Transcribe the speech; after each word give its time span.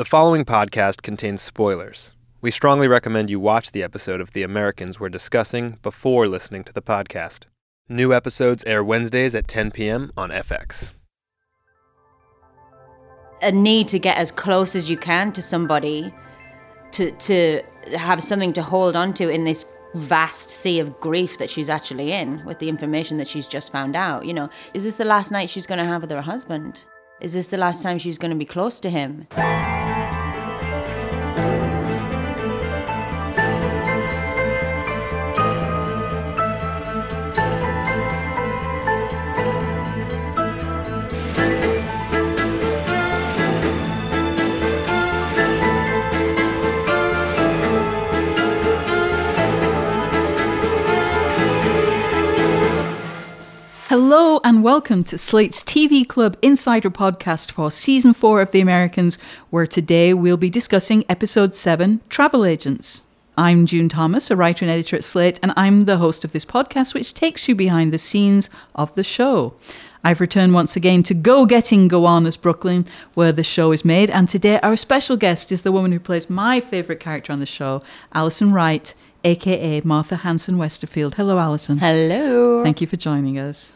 The 0.00 0.06
following 0.06 0.46
podcast 0.46 1.02
contains 1.02 1.42
spoilers. 1.42 2.14
We 2.40 2.50
strongly 2.50 2.88
recommend 2.88 3.28
you 3.28 3.38
watch 3.38 3.72
the 3.72 3.82
episode 3.82 4.22
of 4.22 4.30
The 4.30 4.42
Americans 4.42 4.98
we're 4.98 5.10
discussing 5.10 5.78
before 5.82 6.26
listening 6.26 6.64
to 6.64 6.72
the 6.72 6.80
podcast. 6.80 7.40
New 7.86 8.14
episodes 8.14 8.64
air 8.64 8.82
Wednesdays 8.82 9.34
at 9.34 9.46
10 9.46 9.72
p.m. 9.72 10.10
on 10.16 10.30
FX. 10.30 10.94
a 13.42 13.52
need 13.52 13.88
to 13.88 13.98
get 13.98 14.16
as 14.16 14.30
close 14.30 14.74
as 14.74 14.88
you 14.88 14.96
can 14.96 15.32
to 15.32 15.42
somebody 15.42 16.14
to 16.92 17.10
to 17.18 17.62
have 17.94 18.22
something 18.22 18.54
to 18.54 18.62
hold 18.62 18.96
on 18.96 19.12
to 19.12 19.28
in 19.28 19.44
this 19.44 19.66
vast 19.94 20.48
sea 20.48 20.80
of 20.80 20.98
grief 21.00 21.36
that 21.36 21.50
she's 21.50 21.68
actually 21.68 22.10
in 22.10 22.42
with 22.46 22.58
the 22.58 22.70
information 22.70 23.18
that 23.18 23.28
she's 23.28 23.46
just 23.46 23.70
found 23.70 23.94
out 23.94 24.24
you 24.24 24.32
know 24.32 24.48
is 24.72 24.84
this 24.84 24.96
the 24.96 25.04
last 25.04 25.30
night 25.30 25.50
she's 25.50 25.66
going 25.66 25.78
to 25.78 25.84
have 25.84 26.00
with 26.00 26.10
her 26.10 26.22
husband 26.22 26.86
is 27.20 27.34
this 27.34 27.48
the 27.48 27.58
last 27.58 27.82
time 27.82 27.98
she's 27.98 28.16
going 28.16 28.30
to 28.30 28.36
be 28.36 28.46
close 28.46 28.80
to 28.80 28.88
him 28.88 29.26
Hello 53.90 54.40
and 54.44 54.62
welcome 54.62 55.02
to 55.02 55.18
Slate's 55.18 55.64
TV 55.64 56.06
Club 56.06 56.36
Insider 56.42 56.90
podcast 56.90 57.50
for 57.50 57.72
season 57.72 58.12
four 58.12 58.40
of 58.40 58.52
The 58.52 58.60
Americans, 58.60 59.18
where 59.50 59.66
today 59.66 60.14
we'll 60.14 60.36
be 60.36 60.48
discussing 60.48 61.04
episode 61.08 61.56
seven 61.56 62.00
Travel 62.08 62.44
Agents. 62.44 63.02
I'm 63.36 63.66
June 63.66 63.88
Thomas, 63.88 64.30
a 64.30 64.36
writer 64.36 64.64
and 64.64 64.70
editor 64.70 64.94
at 64.94 65.02
Slate, 65.02 65.40
and 65.42 65.52
I'm 65.56 65.80
the 65.80 65.96
host 65.96 66.24
of 66.24 66.30
this 66.30 66.44
podcast, 66.44 66.94
which 66.94 67.14
takes 67.14 67.48
you 67.48 67.56
behind 67.56 67.92
the 67.92 67.98
scenes 67.98 68.48
of 68.76 68.94
the 68.94 69.02
show. 69.02 69.54
I've 70.04 70.20
returned 70.20 70.54
once 70.54 70.76
again 70.76 71.02
to 71.02 71.12
Go 71.12 71.44
Getting 71.44 71.88
Gowanus, 71.88 72.40
Brooklyn, 72.40 72.86
where 73.14 73.32
the 73.32 73.42
show 73.42 73.72
is 73.72 73.84
made, 73.84 74.08
and 74.08 74.28
today 74.28 74.60
our 74.60 74.76
special 74.76 75.16
guest 75.16 75.50
is 75.50 75.62
the 75.62 75.72
woman 75.72 75.90
who 75.90 75.98
plays 75.98 76.30
my 76.30 76.60
favourite 76.60 77.00
character 77.00 77.32
on 77.32 77.40
the 77.40 77.44
show, 77.44 77.82
Alison 78.12 78.52
Wright, 78.52 78.94
aka 79.24 79.80
Martha 79.84 80.18
Hanson 80.18 80.58
Westerfeld. 80.58 81.14
Hello, 81.14 81.40
Alison. 81.40 81.78
hello 81.78 82.62
Thank 82.62 82.80
you 82.80 82.86
for 82.86 82.96
joining 82.96 83.36
us. 83.36 83.74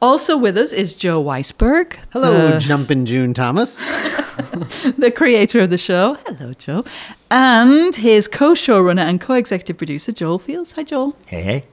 Also 0.00 0.36
with 0.36 0.56
us 0.56 0.72
is 0.72 0.94
Joe 0.94 1.22
Weisberg. 1.22 1.96
Hello, 2.12 2.52
the, 2.52 2.58
Jumpin' 2.60 3.04
June 3.04 3.34
Thomas. 3.34 3.78
the 4.96 5.12
creator 5.14 5.60
of 5.60 5.70
the 5.70 5.78
show. 5.78 6.16
Hello, 6.26 6.52
Joe. 6.52 6.84
And 7.32 7.94
his 7.96 8.28
co 8.28 8.52
showrunner 8.52 9.02
and 9.02 9.20
co 9.20 9.34
executive 9.34 9.76
producer, 9.76 10.12
Joel 10.12 10.38
Fields. 10.38 10.72
Hi, 10.72 10.84
Joel. 10.84 11.16
Hey, 11.26 11.42
hey. 11.42 11.64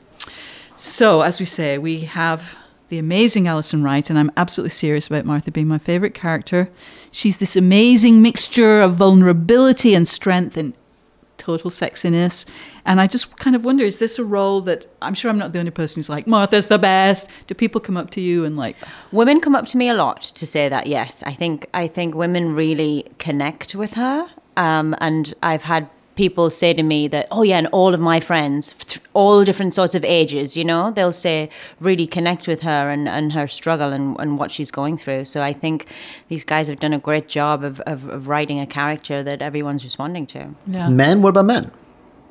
So, 0.75 1.21
as 1.21 1.39
we 1.39 1.45
say, 1.45 1.77
we 1.77 2.01
have 2.01 2.57
the 2.89 2.97
amazing 2.97 3.47
Alison 3.47 3.83
Wright, 3.83 4.09
and 4.09 4.17
I'm 4.17 4.31
absolutely 4.37 4.71
serious 4.71 5.05
about 5.05 5.25
Martha 5.25 5.51
being 5.51 5.67
my 5.67 5.77
favorite 5.77 6.15
character. 6.15 6.69
She's 7.11 7.37
this 7.37 7.55
amazing 7.55 8.23
mixture 8.23 8.81
of 8.81 8.95
vulnerability 8.95 9.93
and 9.93 10.07
strength 10.07 10.57
and 10.57 10.73
total 11.45 11.69
sexiness. 11.69 12.45
And 12.85 12.99
I 12.99 13.07
just 13.07 13.37
kind 13.37 13.55
of 13.55 13.65
wonder 13.65 13.83
is 13.83 13.99
this 13.99 14.19
a 14.19 14.23
role 14.23 14.61
that 14.61 14.87
I'm 15.01 15.13
sure 15.13 15.29
I'm 15.31 15.37
not 15.37 15.53
the 15.53 15.59
only 15.59 15.71
person 15.71 15.99
who's 15.99 16.09
like, 16.09 16.25
Martha's 16.27 16.67
the 16.67 16.79
best? 16.79 17.29
Do 17.47 17.53
people 17.53 17.79
come 17.81 17.97
up 17.97 18.09
to 18.11 18.21
you 18.21 18.45
and 18.45 18.55
like, 18.57 18.75
women 19.11 19.39
come 19.39 19.55
up 19.55 19.67
to 19.67 19.77
me 19.77 19.89
a 19.89 19.93
lot 19.93 20.21
to 20.21 20.45
say 20.45 20.69
that 20.69 20.87
yes 20.87 21.23
i 21.25 21.33
think 21.33 21.67
i 21.73 21.87
think 21.87 22.15
women 22.15 22.53
really 22.53 23.05
connect 23.17 23.75
with 23.75 23.93
her 23.93 24.27
um, 24.57 24.95
and 24.99 25.33
i've 25.43 25.63
had 25.63 25.89
people 26.15 26.49
say 26.49 26.73
to 26.73 26.83
me 26.83 27.07
that 27.07 27.27
oh 27.31 27.43
yeah 27.43 27.57
and 27.57 27.67
all 27.67 27.93
of 27.93 27.99
my 27.99 28.19
friends 28.19 28.73
all 29.13 29.43
different 29.43 29.73
sorts 29.73 29.93
of 29.95 30.03
ages 30.03 30.55
you 30.55 30.63
know 30.63 30.91
they'll 30.91 31.11
say 31.11 31.49
really 31.79 32.07
connect 32.07 32.47
with 32.47 32.61
her 32.61 32.89
and, 32.89 33.07
and 33.07 33.33
her 33.33 33.47
struggle 33.47 33.91
and, 33.91 34.17
and 34.19 34.37
what 34.37 34.49
she's 34.49 34.71
going 34.71 34.97
through 34.97 35.25
so 35.25 35.41
i 35.41 35.51
think 35.51 35.85
these 36.29 36.43
guys 36.43 36.67
have 36.67 36.79
done 36.79 36.93
a 36.93 36.99
great 36.99 37.27
job 37.27 37.63
of, 37.63 37.79
of, 37.81 38.07
of 38.09 38.27
writing 38.27 38.59
a 38.59 38.65
character 38.65 39.23
that 39.23 39.41
everyone's 39.41 39.83
responding 39.83 40.25
to 40.25 40.55
yeah. 40.67 40.89
Men, 40.89 41.21
what 41.21 41.29
about 41.29 41.45
men? 41.45 41.71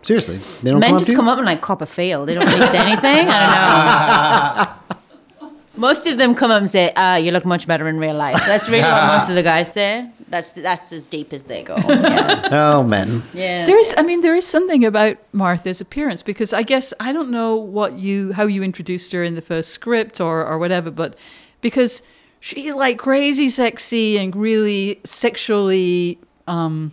Seriously, 0.02 0.36
they 0.62 0.70
don't 0.70 0.80
men 0.80 0.90
come 0.90 0.98
just 0.98 1.06
to 1.06 1.12
you? 1.12 1.18
come 1.18 1.28
up 1.28 1.38
and 1.38 1.46
like 1.46 1.60
cop 1.60 1.80
a 1.80 1.86
feel. 1.86 2.26
They 2.26 2.34
don't 2.34 2.46
really 2.46 2.66
say 2.66 2.78
anything. 2.78 3.26
I 3.30 4.76
don't 5.38 5.48
know. 5.48 5.50
most 5.76 6.06
of 6.06 6.18
them 6.18 6.34
come 6.34 6.50
up 6.50 6.60
and 6.60 6.70
say, 6.70 6.92
uh, 6.92 7.16
"You 7.16 7.30
look 7.32 7.46
much 7.46 7.66
better 7.66 7.88
in 7.88 7.98
real 7.98 8.14
life." 8.14 8.44
That's 8.46 8.68
really 8.68 8.82
what 8.82 9.06
most 9.06 9.30
of 9.30 9.34
the 9.34 9.42
guys 9.42 9.72
say. 9.72 10.10
That's 10.34 10.50
that's 10.50 10.92
as 10.92 11.06
deep 11.06 11.32
as 11.32 11.44
they 11.44 11.62
go. 11.62 11.76
Yeah. 11.86 12.40
Oh, 12.50 12.82
men. 12.82 13.22
yeah. 13.32 13.66
There 13.66 13.78
is, 13.78 13.94
I 13.96 14.02
mean, 14.02 14.20
there 14.20 14.34
is 14.34 14.44
something 14.44 14.84
about 14.84 15.16
Martha's 15.32 15.80
appearance 15.80 16.24
because 16.24 16.52
I 16.52 16.64
guess 16.64 16.92
I 16.98 17.12
don't 17.12 17.30
know 17.30 17.54
what 17.54 17.92
you, 18.00 18.32
how 18.32 18.46
you 18.46 18.64
introduced 18.64 19.12
her 19.12 19.22
in 19.22 19.36
the 19.36 19.40
first 19.40 19.70
script 19.70 20.20
or 20.20 20.44
or 20.44 20.58
whatever, 20.58 20.90
but 20.90 21.16
because 21.60 22.02
she's 22.40 22.74
like 22.74 22.98
crazy 22.98 23.48
sexy 23.48 24.18
and 24.18 24.34
really 24.34 25.00
sexually 25.04 26.18
um, 26.48 26.90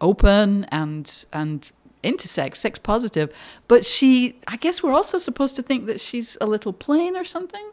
open 0.00 0.64
and 0.66 1.24
and 1.32 1.72
into 2.04 2.28
sex, 2.28 2.60
sex 2.60 2.78
positive, 2.78 3.34
but 3.66 3.84
she, 3.84 4.38
I 4.46 4.56
guess, 4.56 4.84
we're 4.84 4.94
also 4.94 5.18
supposed 5.18 5.56
to 5.56 5.62
think 5.62 5.86
that 5.86 6.00
she's 6.00 6.38
a 6.40 6.46
little 6.46 6.72
plain 6.72 7.16
or 7.16 7.24
something. 7.24 7.70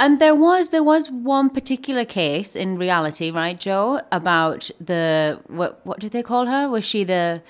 And 0.00 0.20
there 0.20 0.34
was 0.34 0.70
there 0.70 0.82
was 0.82 1.10
one 1.10 1.50
particular 1.50 2.04
case 2.04 2.54
in 2.54 2.78
reality, 2.78 3.30
right, 3.30 3.58
Joe, 3.58 4.00
about 4.12 4.70
the 4.80 5.40
what 5.48 5.84
what 5.84 5.98
did 5.98 6.12
they 6.12 6.22
call 6.22 6.46
her? 6.46 6.68
Was 6.68 6.84
she 6.84 7.02
the 7.02 7.42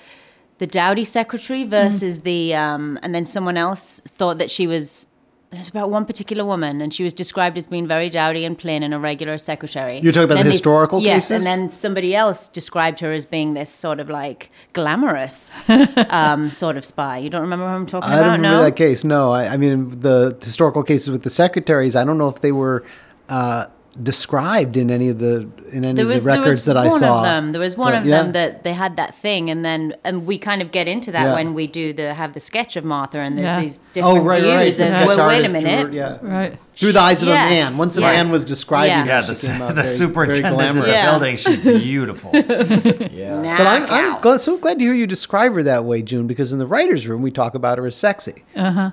the 0.57 0.67
dowdy 0.67 1.05
secretary 1.05 1.63
versus 1.63 2.21
the 2.21 2.55
um, 2.55 2.97
and 3.03 3.13
then 3.13 3.25
someone 3.25 3.57
else 3.57 4.01
thought 4.17 4.37
that 4.39 4.51
she 4.51 4.67
was. 4.67 5.07
There's 5.51 5.67
about 5.67 5.89
one 5.89 6.05
particular 6.05 6.45
woman, 6.45 6.79
and 6.79 6.93
she 6.93 7.03
was 7.03 7.11
described 7.11 7.57
as 7.57 7.65
being 7.65 7.87
very 7.87 8.09
dowdy 8.09 8.45
and 8.45 8.55
plain 8.55 8.83
and 8.83 8.93
a 8.93 8.99
regular 8.99 9.39
secretary. 9.39 9.99
You're 9.99 10.11
talking 10.11 10.25
about 10.25 10.35
Then 10.35 10.45
the 10.45 10.51
historical 10.51 11.01
yes, 11.01 11.29
cases? 11.29 11.43
and 11.43 11.61
then 11.61 11.69
somebody 11.71 12.15
else 12.15 12.47
described 12.47 12.99
her 12.99 13.11
as 13.11 13.25
being 13.25 13.55
this 13.55 13.71
sort 13.71 13.99
of 13.99 14.09
like 14.09 14.51
glamorous 14.73 15.59
um, 16.09 16.51
sort 16.51 16.77
of 16.77 16.85
spy. 16.85 17.17
You 17.17 17.31
don't 17.31 17.41
remember 17.41 17.67
who 17.67 17.73
I'm 17.73 17.87
talking 17.87 18.11
I 18.11 18.17
about? 18.17 18.25
I 18.25 18.27
don't 18.27 18.37
remember 18.37 18.57
no. 18.57 18.63
that 18.63 18.75
case. 18.75 19.03
No, 19.03 19.31
I, 19.31 19.47
I 19.47 19.57
mean 19.57 20.01
the 20.01 20.37
historical 20.39 20.83
cases 20.83 21.09
with 21.09 21.23
the 21.23 21.31
secretaries. 21.31 21.95
I 21.95 22.03
don't 22.03 22.19
know 22.19 22.29
if 22.29 22.41
they 22.41 22.51
were 22.51 22.85
uh, 23.27 23.65
described 24.01 24.77
in 24.77 24.89
any 24.91 25.09
of 25.09 25.19
the 25.19 25.47
in 25.71 25.85
any 25.85 26.01
there 26.01 26.09
of 26.11 26.23
the 26.23 26.27
records 26.27 26.65
that 26.65 26.77
I 26.77 26.87
one 26.87 26.99
saw. 26.99 27.17
of 27.17 27.23
them. 27.23 27.51
There 27.51 27.61
was 27.61 27.75
one 27.77 27.91
But, 27.93 27.99
of 27.99 28.05
yeah. 28.05 28.23
them 28.23 28.31
that 28.31 28.63
they 28.63 28.73
had 28.73 28.97
that 28.97 29.13
thing, 29.13 29.49
and 29.49 29.63
then 29.65 29.93
and 30.03 30.25
we 30.25 30.37
kind 30.37 30.61
of 30.61 30.71
get 30.71 30.87
into 30.87 31.11
that 31.11 31.25
Yeah. 31.25 31.33
when 31.35 31.53
we 31.53 31.67
do 31.67 31.93
the 31.93 32.13
have 32.13 32.33
the 32.33 32.39
sketch 32.39 32.75
of 32.75 32.83
Martha, 32.85 33.19
and 33.19 33.37
there's 33.37 33.45
Yeah. 33.51 33.61
these 33.61 33.79
different 33.93 34.17
Oh, 34.19 34.21
right, 34.23 34.43
right. 34.43 34.63
views. 34.63 34.77
The 34.77 34.83
and 34.83 34.91
sketch 34.91 35.07
well, 35.07 35.27
wait 35.27 35.33
a 35.33 35.37
artist 35.37 35.53
minute. 35.53 35.85
drew- 35.87 35.95
yeah. 35.95 36.17
Right. 36.21 36.57
Through 36.73 36.93
the 36.93 37.01
eyes 37.01 37.21
of 37.23 37.29
Yeah. 37.29 37.45
a 37.45 37.49
man. 37.49 37.77
Once 37.77 37.97
a 37.97 38.01
Yeah. 38.01 38.11
man 38.13 38.31
was 38.31 38.45
describing 38.45 38.89
Yeah. 38.91 39.01
her, 39.01 39.07
Yeah, 39.07 39.21
she 39.33 39.47
the, 39.47 39.47
came 39.47 39.67
the 39.67 39.73
very, 39.73 39.87
superintendent 39.89 40.57
very 40.57 40.79
of 40.79 40.85
the 40.85 41.11
building. 41.11 41.35
She's 41.35 41.59
beautiful. 41.83 42.31
yeah. 42.33 43.41
Nah, 43.41 43.57
But 43.57 43.67
I'm, 43.67 43.83
I'm 43.89 44.21
glad, 44.21 44.39
so 44.41 44.57
glad 44.57 44.79
to 44.79 44.85
hear 44.85 44.93
you 44.93 45.05
describe 45.07 45.53
her 45.55 45.63
that 45.63 45.83
way, 45.85 46.01
June, 46.01 46.25
because 46.27 46.53
in 46.53 46.59
the 46.59 46.67
writers' 46.67 47.07
room 47.07 47.21
we 47.21 47.31
talk 47.31 47.53
about 47.53 47.77
her 47.77 47.85
as 47.85 47.95
sexy. 47.95 48.43
Uh 48.55 48.71
huh. 48.71 48.91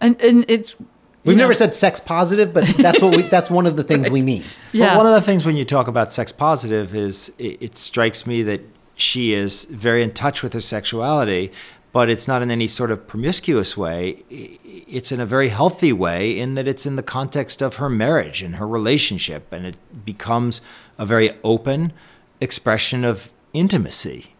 And, 0.00 0.20
and 0.22 0.44
it's, 0.48 0.76
We've 1.24 1.36
know- 1.36 1.44
never 1.44 1.54
said 1.54 1.74
sex 1.74 2.00
positive, 2.00 2.54
but 2.54 2.64
that's 2.78 3.02
what 3.02 3.14
we, 3.16 3.22
that's 3.24 3.50
one 3.50 3.66
of 3.66 3.76
the 3.76 3.84
things 3.84 4.08
we 4.18 4.22
mean. 4.22 4.44
Yeah. 4.72 4.88
But 4.90 4.96
one 4.98 5.06
of 5.06 5.12
the 5.12 5.20
things 5.22 5.44
when 5.44 5.56
you 5.56 5.64
talk 5.64 5.86
about 5.88 6.12
sex 6.12 6.32
positive 6.32 6.94
is 6.94 7.32
it, 7.38 7.58
it 7.60 7.76
strikes 7.76 8.26
me 8.26 8.42
that 8.44 8.60
she 8.96 9.34
is 9.34 9.64
very 9.66 10.02
in 10.02 10.12
touch 10.12 10.42
with 10.42 10.52
her 10.54 10.60
sexuality, 10.60 11.52
but 11.92 12.08
it's 12.08 12.26
not 12.28 12.40
in 12.42 12.50
any 12.50 12.68
sort 12.68 12.90
of 12.90 13.06
promiscuous 13.06 13.76
way. 13.76 14.22
It's 14.30 15.10
in 15.12 15.20
a 15.20 15.26
very 15.26 15.48
healthy 15.48 15.92
way 15.92 16.38
in 16.38 16.54
that 16.54 16.66
it's 16.68 16.86
in 16.86 16.96
the 16.96 17.02
context 17.02 17.60
of 17.62 17.76
her 17.76 17.88
marriage 17.90 18.42
and 18.42 18.56
her 18.56 18.66
relationship, 18.68 19.52
and 19.52 19.66
it 19.66 19.76
becomes 20.04 20.60
a 20.98 21.04
very 21.06 21.32
open 21.44 21.92
expression 22.40 23.04
of 23.04 23.32
intimacy. 23.52 24.34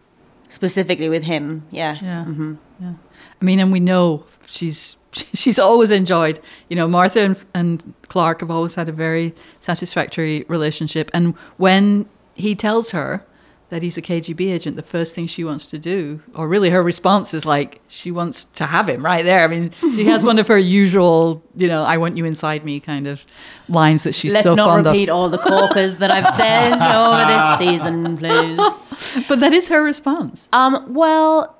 specifically 0.49 1.09
with 1.09 1.23
him. 1.23 1.65
Yes. 1.71 2.01
Yeah. 2.03 2.23
hmm 2.25 2.53
Yeah. 2.79 2.93
I 3.41 3.45
mean, 3.45 3.59
and 3.59 3.71
we 3.71 3.79
know 3.79 4.25
she's 4.45 4.95
she's 5.33 5.59
always 5.59 5.91
enjoyed. 5.91 6.39
You 6.69 6.75
know, 6.75 6.87
Martha 6.87 7.21
and, 7.21 7.45
and 7.53 7.93
Clark 8.07 8.41
have 8.41 8.51
always 8.51 8.75
had 8.75 8.89
a 8.89 8.91
very 8.93 9.33
satisfactory 9.59 10.45
relationship. 10.47 11.11
And 11.13 11.35
when 11.57 12.07
he 12.33 12.55
tells 12.55 12.91
her 12.91 13.25
that 13.69 13.81
he's 13.81 13.97
a 13.97 14.01
KGB 14.01 14.51
agent, 14.51 14.75
the 14.75 14.83
first 14.83 15.15
thing 15.15 15.27
she 15.27 15.45
wants 15.45 15.65
to 15.67 15.79
do, 15.79 16.21
or 16.35 16.45
really 16.49 16.69
her 16.71 16.83
response 16.83 17.33
is 17.33 17.45
like 17.45 17.79
she 17.87 18.11
wants 18.11 18.43
to 18.43 18.65
have 18.65 18.89
him 18.89 19.03
right 19.03 19.23
there. 19.23 19.45
I 19.45 19.47
mean, 19.47 19.71
she 19.79 20.03
has 20.05 20.25
one 20.25 20.39
of 20.39 20.47
her 20.49 20.57
usual, 20.57 21.41
you 21.55 21.69
know, 21.69 21.83
"I 21.83 21.97
want 21.97 22.17
you 22.17 22.25
inside 22.25 22.65
me" 22.65 22.81
kind 22.81 23.07
of 23.07 23.23
lines 23.69 24.03
that 24.03 24.13
she's 24.13 24.33
Let's 24.33 24.43
so 24.43 24.55
not 24.55 24.85
repeat 24.85 25.07
all 25.07 25.29
the 25.29 25.37
corkers 25.37 25.95
that 25.95 26.11
I've 26.11 26.35
said 26.35 26.73
over 26.95 27.25
this 27.31 27.59
season, 27.59 28.17
please. 28.17 29.25
But 29.29 29.39
that 29.39 29.53
is 29.53 29.69
her 29.69 29.81
response. 29.81 30.49
Um, 30.51 30.93
well, 30.93 31.55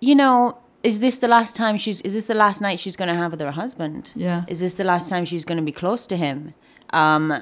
you 0.00 0.14
know, 0.14 0.58
is 0.86 1.00
this 1.00 1.18
the 1.18 1.28
last 1.28 1.56
time 1.56 1.76
she's? 1.76 2.00
Is 2.02 2.14
this 2.14 2.26
the 2.26 2.34
last 2.34 2.60
night 2.62 2.78
she's 2.78 2.96
going 2.96 3.08
to 3.08 3.14
have 3.14 3.32
with 3.32 3.40
her 3.40 3.50
husband? 3.50 4.12
Yeah. 4.14 4.44
Is 4.46 4.60
this 4.60 4.74
the 4.74 4.84
last 4.84 5.08
time 5.08 5.24
she's 5.24 5.44
going 5.44 5.58
to 5.58 5.64
be 5.64 5.72
close 5.72 6.06
to 6.06 6.16
him? 6.16 6.54
Um, 6.90 7.32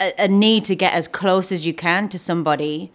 a, 0.00 0.12
a 0.18 0.28
need 0.28 0.64
to 0.64 0.74
get 0.74 0.94
as 0.94 1.06
close 1.06 1.52
as 1.52 1.66
you 1.66 1.74
can 1.74 2.08
to 2.08 2.18
somebody 2.18 2.90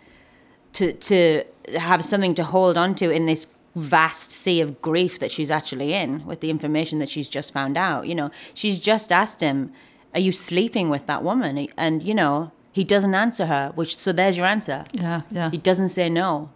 to 0.74 0.94
to 0.94 1.44
have 1.76 2.04
something 2.04 2.34
to 2.36 2.44
hold 2.44 2.78
on 2.78 2.96
to 2.96 3.12
in 3.12 3.28
this 3.28 3.48
vast 3.76 4.32
sea 4.32 4.60
of 4.62 4.82
grief 4.82 5.20
that 5.20 5.32
she's 5.32 5.52
actually 5.52 5.94
in 5.94 6.26
with 6.26 6.40
the 6.40 6.50
information 6.50 6.98
that 6.98 7.10
she's 7.10 7.30
just 7.30 7.54
found 7.54 7.78
out. 7.78 8.08
You 8.08 8.16
know, 8.16 8.32
she's 8.56 8.80
just 8.80 9.12
asked 9.12 9.42
him, 9.42 9.72
"Are 10.16 10.20
you 10.20 10.32
sleeping 10.32 10.90
with 10.90 11.06
that 11.06 11.24
woman?" 11.24 11.68
And 11.78 12.02
you 12.02 12.16
know, 12.16 12.52
he 12.72 12.84
doesn't 12.84 13.14
answer 13.14 13.46
her. 13.46 13.72
Which 13.76 13.96
so 13.96 14.12
there's 14.12 14.38
your 14.38 14.48
answer. 14.48 14.86
Yeah, 14.92 15.22
yeah. 15.30 15.52
He 15.52 15.60
doesn't 15.60 15.90
say 15.90 16.10
no. 16.10 16.50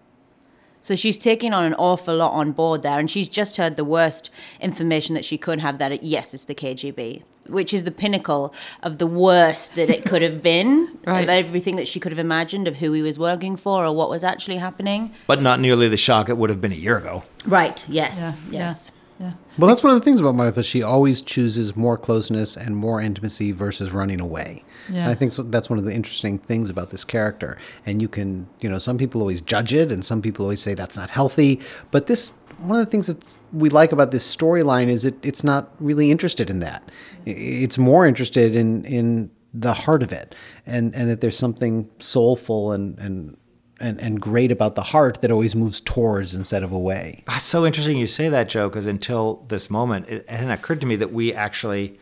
So 0.81 0.95
she's 0.95 1.17
taking 1.17 1.53
on 1.53 1.63
an 1.63 1.75
awful 1.75 2.15
lot 2.17 2.31
on 2.31 2.51
board 2.51 2.81
there, 2.81 2.97
and 2.99 3.09
she's 3.09 3.29
just 3.29 3.57
heard 3.57 3.75
the 3.75 3.85
worst 3.85 4.31
information 4.59 5.13
that 5.15 5.23
she 5.23 5.37
could 5.37 5.59
have 5.59 5.77
that 5.77 5.91
it, 5.91 6.03
yes, 6.03 6.33
it's 6.33 6.45
the 6.45 6.55
KGB, 6.55 7.21
which 7.47 7.71
is 7.73 7.83
the 7.83 7.91
pinnacle 7.91 8.51
of 8.81 8.97
the 8.97 9.05
worst 9.07 9.75
that 9.75 9.89
it 9.91 10.05
could 10.05 10.21
have 10.23 10.41
been, 10.41 10.97
Right. 11.05 11.21
of 11.23 11.29
everything 11.29 11.75
that 11.75 11.87
she 11.87 11.99
could 11.99 12.11
have 12.11 12.19
imagined 12.19 12.67
of 12.67 12.77
who 12.77 12.91
he 12.93 13.01
was 13.03 13.19
working 13.19 13.55
for 13.57 13.85
or 13.85 13.93
what 13.95 14.09
was 14.09 14.23
actually 14.23 14.57
happening. 14.57 15.11
But 15.27 15.41
not 15.41 15.59
nearly 15.59 15.87
the 15.87 15.97
shock 15.97 16.29
it 16.29 16.37
would 16.37 16.49
have 16.49 16.59
been 16.61 16.71
a 16.71 16.75
year 16.75 16.97
ago. 16.97 17.23
Right, 17.45 17.85
yes, 17.87 18.31
Yeah, 18.49 18.51
yeah. 18.51 18.59
yes. 18.67 18.91
Yeah. 19.19 19.33
Well, 19.59 19.67
that's 19.67 19.83
one 19.83 19.93
of 19.93 19.99
the 19.99 20.03
things 20.03 20.19
about 20.19 20.33
Martha. 20.33 20.63
She 20.63 20.81
always 20.81 21.21
chooses 21.21 21.75
more 21.75 21.95
closeness 21.95 22.57
and 22.57 22.75
more 22.75 22.99
intimacy 22.99 23.51
versus 23.51 23.91
running 23.91 24.19
away. 24.19 24.63
Yeah. 24.89 25.03
And 25.03 25.11
I 25.11 25.15
think 25.15 25.31
so, 25.31 25.43
that's 25.43 25.69
one 25.69 25.79
of 25.79 25.85
the 25.85 25.93
interesting 25.93 26.39
things 26.39 26.69
about 26.69 26.89
this 26.89 27.03
character. 27.03 27.57
And 27.85 28.01
you 28.01 28.07
can, 28.07 28.47
you 28.61 28.69
know, 28.69 28.79
some 28.79 28.97
people 28.97 29.21
always 29.21 29.41
judge 29.41 29.73
it, 29.73 29.91
and 29.91 30.03
some 30.03 30.21
people 30.21 30.45
always 30.45 30.61
say 30.61 30.73
that's 30.73 30.97
not 30.97 31.09
healthy. 31.09 31.59
But 31.91 32.07
this, 32.07 32.33
one 32.59 32.79
of 32.79 32.85
the 32.85 32.91
things 32.91 33.07
that 33.07 33.35
we 33.53 33.69
like 33.69 33.91
about 33.91 34.11
this 34.11 34.35
storyline 34.35 34.87
is 34.87 35.05
it 35.05 35.15
it's 35.25 35.43
not 35.43 35.71
really 35.79 36.11
interested 36.11 36.49
in 36.49 36.59
that. 36.59 36.89
It's 37.25 37.77
more 37.77 38.05
interested 38.05 38.55
in 38.55 38.85
in 38.85 39.31
the 39.53 39.73
heart 39.73 40.03
of 40.03 40.11
it, 40.11 40.35
and 40.65 40.95
and 40.95 41.09
that 41.09 41.21
there's 41.21 41.37
something 41.37 41.89
soulful 41.99 42.71
and 42.71 42.97
and. 42.99 43.37
And, 43.83 43.99
and 43.99 44.21
great 44.21 44.51
about 44.51 44.75
the 44.75 44.83
heart 44.83 45.21
that 45.21 45.31
always 45.31 45.55
moves 45.55 45.81
towards 45.81 46.35
instead 46.35 46.61
of 46.61 46.71
away. 46.71 47.23
That's 47.25 47.45
so 47.45 47.65
interesting 47.65 47.97
you 47.97 48.05
say 48.05 48.29
that, 48.29 48.47
Joe, 48.47 48.69
because 48.69 48.85
until 48.85 49.43
this 49.47 49.71
moment, 49.71 50.07
it 50.07 50.29
hadn't 50.29 50.51
occurred 50.51 50.81
to 50.81 50.85
me 50.85 50.95
that 50.97 51.11
we 51.11 51.33
actually 51.33 51.99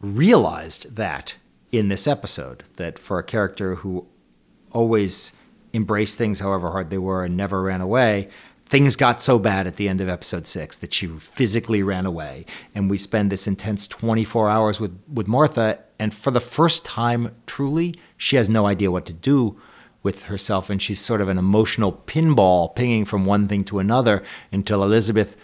realized 0.00 0.96
that 0.96 1.36
in 1.78 1.88
this 1.88 2.06
episode. 2.06 2.64
That 2.76 2.98
for 2.98 3.18
a 3.18 3.24
character 3.24 3.76
who 3.76 4.06
always 4.72 5.32
embraced 5.72 6.16
things 6.16 6.40
however 6.40 6.70
hard 6.70 6.90
they 6.90 6.98
were 6.98 7.24
and 7.24 7.36
never 7.36 7.62
ran 7.62 7.80
away, 7.80 8.28
things 8.66 8.96
got 8.96 9.20
so 9.20 9.38
bad 9.38 9.66
at 9.66 9.76
the 9.76 9.88
end 9.88 10.00
of 10.00 10.08
episode 10.08 10.46
six 10.46 10.76
that 10.78 10.92
she 10.92 11.06
physically 11.06 11.82
ran 11.82 12.06
away. 12.06 12.46
And 12.74 12.88
we 12.88 12.96
spend 12.96 13.30
this 13.30 13.46
intense 13.46 13.86
24 13.86 14.48
hours 14.48 14.80
with, 14.80 14.98
with 15.12 15.28
Martha. 15.28 15.80
And 15.98 16.14
for 16.14 16.30
the 16.30 16.40
first 16.40 16.84
time, 16.84 17.34
truly, 17.46 17.94
she 18.16 18.36
has 18.36 18.48
no 18.48 18.66
idea 18.66 18.90
what 18.90 19.06
to 19.06 19.12
do 19.12 19.60
with 20.02 20.24
herself. 20.24 20.70
And 20.70 20.80
she's 20.80 21.00
sort 21.00 21.20
of 21.20 21.28
an 21.28 21.38
emotional 21.38 21.92
pinball 21.92 22.74
pinging 22.74 23.04
from 23.04 23.26
one 23.26 23.48
thing 23.48 23.64
to 23.64 23.78
another 23.78 24.22
until 24.52 24.82
Elizabeth 24.82 25.36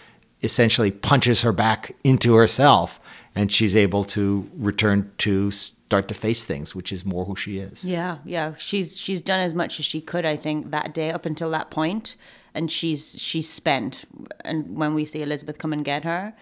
essentially 0.43 0.91
punches 0.91 1.41
her 1.43 1.51
back 1.51 1.95
into 2.03 2.35
herself. 2.35 2.99
And 3.35 3.51
she's 3.51 3.75
able 3.75 4.03
to 4.05 4.49
return 4.57 5.11
to 5.19 5.51
start 5.91 6.07
to 6.07 6.13
face 6.13 6.45
things, 6.45 6.73
which 6.73 6.93
is 6.93 7.03
more 7.03 7.25
who 7.25 7.35
she 7.35 7.57
is. 7.57 7.83
Yeah, 7.83 8.19
yeah. 8.23 8.53
She's 8.57 8.97
she's 8.97 9.21
done 9.21 9.41
as 9.41 9.53
much 9.53 9.77
as 9.77 9.85
she 9.85 9.99
could, 9.99 10.25
I 10.25 10.37
think, 10.37 10.71
that 10.71 10.93
day 10.93 11.11
up 11.11 11.25
until 11.25 11.49
that 11.51 11.69
point, 11.69 12.15
and 12.53 12.71
she's 12.71 13.21
she's 13.21 13.49
spent. 13.49 14.05
And 14.45 14.77
when 14.77 14.95
we 14.95 15.03
see 15.03 15.21
Elizabeth 15.21 15.57
come 15.57 15.73
and 15.73 15.83
get 15.83 16.05
her, 16.05 16.33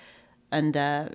and 0.51 0.78
uh, 0.78 1.10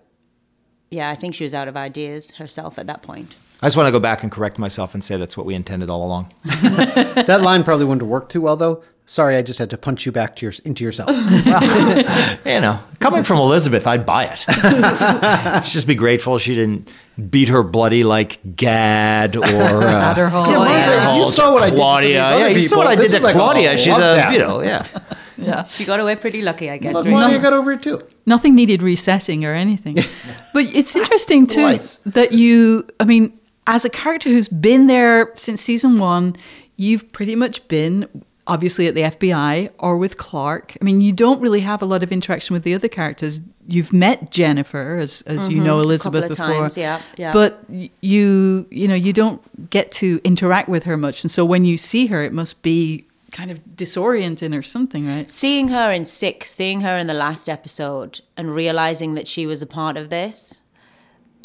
yeah, 0.91 1.11
I 1.11 1.15
think 1.15 1.37
she 1.37 1.45
was 1.45 1.55
out 1.55 1.69
of 1.69 1.77
ideas 1.77 2.33
herself 2.33 2.77
at 2.77 2.89
that 2.89 3.03
point. 3.03 3.37
I 3.63 3.67
just 3.67 3.77
want 3.77 3.87
to 3.87 3.93
go 3.93 4.01
back 4.01 4.25
and 4.25 4.33
correct 4.33 4.59
myself 4.59 4.95
and 4.95 5.05
say 5.05 5.17
that's 5.17 5.37
what 5.37 5.47
we 5.47 5.55
intended 5.55 5.89
all 5.89 6.05
along. 6.05 6.33
that 6.45 7.41
line 7.41 7.63
probably 7.63 7.85
wouldn't 7.85 8.03
have 8.03 8.11
worked 8.11 8.33
too 8.33 8.41
well, 8.41 8.57
though. 8.57 8.83
Sorry, 9.07 9.37
I 9.37 9.43
just 9.43 9.59
had 9.59 9.69
to 9.71 9.77
punch 9.77 10.07
you 10.07 10.13
back 10.13 10.35
to 10.37 10.47
your 10.47 10.53
into 10.65 10.83
yourself. 10.83 11.11
You 12.47 12.61
know, 12.61 12.79
coming 13.01 13.25
from 13.25 13.39
Elizabeth, 13.39 13.87
I'd 13.87 14.07
buy 14.07 14.25
it. 14.27 15.65
Just 15.67 15.87
be 15.87 15.95
grateful 15.95 16.39
she 16.39 16.55
didn't 16.55 16.89
beat 17.31 17.49
her 17.49 17.63
bloody 17.63 18.05
like 18.05 18.39
Gaad 18.57 19.37
or 19.37 19.43
uh, 19.45 19.45
Aderholt. 20.15 20.47
Yeah, 20.47 20.57
Martha, 20.57 20.93
Aderholt 20.93 21.19
you 21.19 21.31
saw 21.31 21.53
what 21.53 21.63
I 21.63 21.71
did 21.71 21.71
to 21.71 21.77
some 21.77 21.77
Claudia. 21.77 22.31
these 22.31 22.41
yeah, 22.41 22.49
you 22.49 22.61
saw 22.61 22.77
what 22.79 22.87
I 22.87 22.97
This 22.97 23.13
did 23.13 23.19
to 23.19 23.25
like 23.25 23.35
a 23.35 23.39
Claudia. 23.39 23.77
She's 23.79 23.99
love 23.99 24.19
a, 24.19 24.33
you 24.33 24.39
know, 24.39 24.61
yeah. 24.63 24.87
yeah. 25.39 25.65
She 25.65 25.85
got 25.85 26.01
away 26.01 26.17
pretty 26.17 26.43
lucky, 26.43 26.71
I 26.71 26.79
guess. 26.79 26.95
Look, 26.95 27.07
really. 27.07 27.17
Claudia 27.17 27.39
got 27.41 27.53
over 27.55 27.73
it 27.73 27.83
too. 27.83 28.01
Nothing 28.27 28.55
needed 28.55 28.83
resetting 28.83 29.45
or 29.45 29.55
anything. 29.55 29.97
but 30.53 30.67
it's 30.67 30.95
interesting 30.95 31.47
too 31.47 31.63
Twice. 31.63 31.97
that 32.07 32.33
you, 32.33 32.87
I 33.01 33.05
mean, 33.05 33.39
as 33.67 33.85
a 33.85 33.91
character 33.91 34.29
who's 34.29 34.49
been 34.49 34.87
there 34.87 35.33
since 35.37 35.61
season 35.63 35.99
one, 35.99 36.37
you've 36.77 37.11
pretty 37.13 37.35
much 37.35 37.67
been 37.69 38.09
obviously 38.47 38.87
at 38.87 38.95
the 38.95 39.03
FBI 39.03 39.71
or 39.79 39.97
with 39.97 40.17
Clark. 40.19 40.77
I 40.81 40.85
mean, 40.85 41.01
you 41.01 41.13
don't 41.13 41.41
really 41.41 41.61
have 41.61 41.81
a 41.81 41.87
lot 41.87 42.03
of 42.03 42.13
interaction 42.13 42.53
with 42.55 42.63
the 42.63 42.75
other 42.75 42.89
characters. 42.89 43.41
You've 43.67 43.93
met 43.93 44.31
Jennifer, 44.31 44.99
as 44.99 45.23
as 45.23 45.49
you 45.49 45.61
know 45.61 45.81
Elizabeth 45.81 46.25
Mm-hmm. 46.25 46.33
of 46.33 46.37
before, 46.37 46.61
times, 46.63 46.77
yeah, 46.77 47.01
yeah. 47.17 47.33
But 47.33 47.65
you, 48.03 48.67
you 48.71 48.87
know, 48.89 48.95
you 48.95 49.13
don't 49.15 49.71
get 49.71 49.91
to 49.93 50.21
interact 50.25 50.69
with 50.69 50.85
her 50.85 50.97
much, 50.99 51.25
and 51.25 51.31
so 51.31 51.45
when 51.45 51.65
you 51.65 51.79
see 51.79 52.07
her, 52.09 52.23
it 52.23 52.33
must 52.33 52.63
be 52.63 53.07
kind 53.31 53.51
of 53.51 53.59
disorienting 53.75 54.57
or 54.57 54.63
something, 54.63 55.07
right? 55.09 55.29
seeing 55.31 55.69
her 55.69 55.91
in 55.91 56.05
six, 56.05 56.51
seeing 56.51 56.83
her 56.83 56.97
in 56.99 57.07
the 57.07 57.15
last 57.15 57.49
episode, 57.49 58.21
and 58.37 58.55
realizing 58.55 59.15
that 59.15 59.27
she 59.27 59.47
was 59.47 59.63
a 59.63 59.67
part 59.67 59.97
of 59.97 60.11
this, 60.11 60.61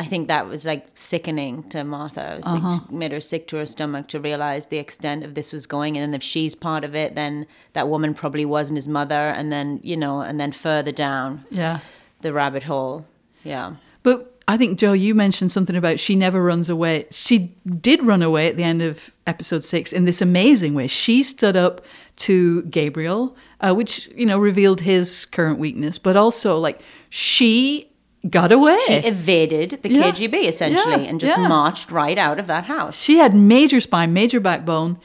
I 0.01 0.05
think 0.05 0.29
that 0.29 0.47
was 0.47 0.65
like 0.65 0.87
sickening 0.93 1.63
to 1.69 1.83
Martha. 1.83 2.33
It 2.33 2.37
was 2.37 2.45
like, 2.45 2.81
it 2.83 2.91
made 2.91 3.11
her 3.11 3.19
sick 3.19 3.49
to 3.49 3.57
her 3.57 3.65
stomach 3.65 4.07
to 4.07 4.19
realize 4.21 4.67
the 4.67 4.77
extent 4.77 5.25
of 5.25 5.35
this 5.35 5.51
was 5.51 5.67
going. 5.67 5.97
And 5.97 6.15
if 6.15 6.23
she's 6.23 6.55
part 6.55 6.85
of 6.85 6.95
it, 6.95 7.15
then 7.15 7.45
that 7.73 7.89
woman 7.89 8.13
probably 8.13 8.45
wasn't 8.45 8.77
his 8.77 8.87
mother. 8.87 9.13
And 9.13 9.51
then, 9.51 9.81
you 9.83 9.97
know, 9.97 10.21
and 10.21 10.39
then 10.39 10.53
further 10.53 10.93
down 10.93 11.43
Yeah. 11.51 11.79
the 12.21 12.31
rabbit 12.31 12.63
hole. 12.63 13.07
Yeah. 13.43 13.75
But 14.01 14.39
I 14.47 14.55
think, 14.55 14.79
Joe, 14.79 14.93
you 14.93 15.13
mentioned 15.13 15.51
something 15.51 15.75
about 15.75 15.99
she 15.99 16.15
never 16.15 16.41
runs 16.41 16.69
away. 16.69 17.05
She 17.11 17.53
did 17.81 18.01
run 18.01 18.21
away 18.21 18.47
at 18.47 18.55
the 18.55 18.63
end 18.63 18.81
of 18.81 19.11
episode 19.27 19.65
six 19.65 19.91
in 19.91 20.05
this 20.05 20.21
amazing 20.21 20.73
way. 20.75 20.87
She 20.87 21.23
stood 21.23 21.57
up 21.57 21.85
to 22.19 22.61
Gabriel, 22.63 23.35
uh, 23.59 23.73
which, 23.73 24.07
you 24.15 24.25
know, 24.25 24.39
revealed 24.39 24.79
his 24.81 25.25
current 25.25 25.59
weakness, 25.59 25.99
but 25.99 26.15
also, 26.15 26.57
like, 26.57 26.81
she 27.09 27.88
got 28.29 28.51
away. 28.51 28.77
She 28.87 28.93
evaded 28.95 29.79
the 29.81 29.89
Yeah. 29.93 30.11
KGB 30.11 30.47
essentially 30.47 31.03
Yeah, 31.03 31.09
and 31.09 31.19
just 31.19 31.37
yeah. 31.37 31.47
marched 31.47 31.91
right 31.91 32.17
out 32.17 32.39
of 32.39 32.47
that 32.47 32.65
house. 32.65 32.99
she 32.99 33.17
had 33.17 33.33
major 33.33 33.79
spine, 33.79 34.11
major 34.13 34.39
backbone, 34.39 34.97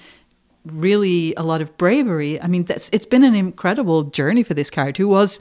really 0.73 1.35
a 1.37 1.43
lot 1.43 1.61
of 1.61 1.77
bravery. 1.77 2.41
I 2.41 2.47
mean, 2.47 2.65
that's 2.65 2.89
it's 2.93 3.07
been 3.07 3.25
an 3.25 3.35
incredible 3.35 4.05
journey 4.05 4.43
for 4.43 4.55
this 4.55 4.71
character 4.71 5.03
who 5.03 5.09
was, 5.09 5.41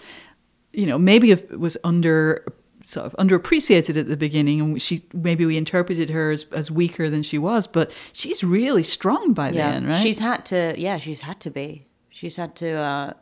you 0.73 0.85
know, 0.85 0.97
maybe 0.97 1.31
if- 1.31 1.49
was 1.51 1.77
under 1.83 2.43
sort 2.85 3.05
of 3.05 3.13
underappreciated 3.13 3.97
at 3.97 4.07
the 4.09 4.17
beginning, 4.17 4.59
and 4.59 4.81
she 4.81 5.01
maybe 5.13 5.45
we 5.45 5.55
interpreted 5.55 6.09
her 6.09 6.31
as, 6.31 6.45
as 6.51 6.69
weaker 6.69 7.09
than 7.09 7.23
she 7.23 7.37
was, 7.37 7.65
but 7.65 7.89
she's 8.11 8.43
really 8.43 8.83
strong 8.83 9.33
by 9.33 9.51
then, 9.51 9.87
right? 9.87 9.95
She's 9.95 10.19
had 10.19 10.45
to, 10.47 10.75
yeah, 10.77 10.97
she's 10.97 11.21
had 11.21 11.39
to 11.41 11.49
be. 11.49 11.85
She's 12.09 12.35
had 12.35 12.55
to 12.57 12.71
uh, 12.73 13.13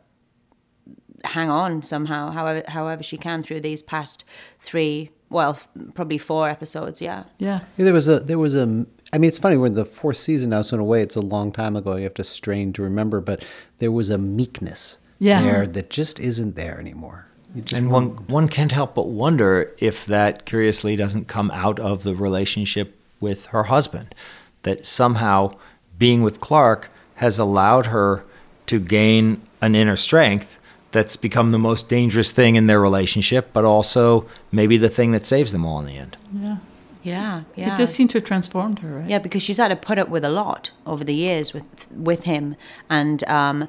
hang 1.24 1.50
on 1.50 1.82
somehow, 1.82 2.30
however, 2.30 2.62
however 2.68 3.02
she 3.02 3.16
can 3.16 3.42
through 3.42 3.60
these 3.60 3.82
past 3.82 4.24
three, 4.60 5.10
well, 5.30 5.50
f- 5.52 5.68
probably 5.94 6.18
four 6.18 6.48
episodes. 6.48 7.00
Yeah. 7.00 7.24
yeah. 7.38 7.60
Yeah, 7.76 7.84
there 7.86 7.94
was 7.94 8.08
a 8.08 8.20
there 8.20 8.38
was 8.38 8.54
a 8.56 8.86
I 9.14 9.18
mean 9.18 9.28
it's 9.28 9.38
funny 9.38 9.56
we're 9.56 9.66
in 9.66 9.74
the 9.74 9.84
fourth 9.84 10.16
season 10.16 10.50
now 10.50 10.62
so 10.62 10.74
in 10.76 10.80
a 10.80 10.84
way 10.84 11.02
it's 11.02 11.16
a 11.16 11.20
long 11.20 11.52
time 11.52 11.76
ago 11.76 11.96
you 11.96 12.04
have 12.04 12.14
to 12.14 12.24
strain 12.24 12.72
to 12.74 12.82
remember 12.82 13.20
but 13.20 13.46
there 13.78 13.92
was 13.92 14.08
a 14.08 14.16
meekness 14.18 14.98
Yeah. 15.18 15.42
there 15.42 15.66
that 15.66 15.90
just 15.90 16.18
isn't 16.18 16.56
there 16.56 16.78
anymore. 16.78 17.26
You 17.54 17.62
just 17.62 17.78
And 17.80 17.90
one 17.90 18.08
one 18.28 18.48
can't 18.48 18.72
help 18.72 18.94
but 18.94 19.08
wonder 19.08 19.74
if 19.78 20.06
that 20.06 20.44
curiously 20.46 20.96
doesn't 20.96 21.28
come 21.28 21.50
out 21.52 21.78
of 21.78 22.02
the 22.04 22.14
relationship 22.16 22.98
with 23.20 23.46
her 23.46 23.64
husband. 23.64 24.14
That 24.62 24.86
somehow 24.86 25.52
being 25.98 26.22
with 26.22 26.40
Clark 26.40 26.90
has 27.16 27.38
allowed 27.38 27.86
her 27.86 28.24
to 28.66 28.78
gain 28.80 29.42
an 29.60 29.74
inner 29.74 29.96
strength 29.96 30.58
that's 30.92 31.16
become 31.16 31.50
the 31.50 31.58
most 31.58 31.88
dangerous 31.88 32.30
thing 32.30 32.56
in 32.56 32.66
their 32.66 32.80
relationship, 32.80 33.50
but 33.52 33.64
also 33.64 34.26
maybe 34.50 34.76
the 34.76 34.88
thing 34.88 35.12
that 35.12 35.26
saves 35.26 35.52
them 35.52 35.64
all 35.64 35.80
in 35.80 35.86
the 35.86 35.96
end. 35.96 36.16
Yeah. 36.34 36.56
Yeah. 37.02 37.42
Yeah. 37.56 37.74
It 37.74 37.78
does 37.78 37.92
seem 37.92 38.08
to 38.08 38.18
have 38.18 38.24
transformed 38.24 38.78
her, 38.80 38.98
right? 39.00 39.08
Yeah, 39.08 39.18
because 39.18 39.42
she's 39.42 39.58
had 39.58 39.68
to 39.68 39.76
put 39.76 39.98
up 39.98 40.08
with 40.08 40.24
a 40.24 40.28
lot 40.28 40.70
over 40.86 41.02
the 41.02 41.14
years 41.14 41.52
with 41.52 41.90
with 41.90 42.24
him, 42.24 42.54
and 42.88 43.24
um, 43.24 43.68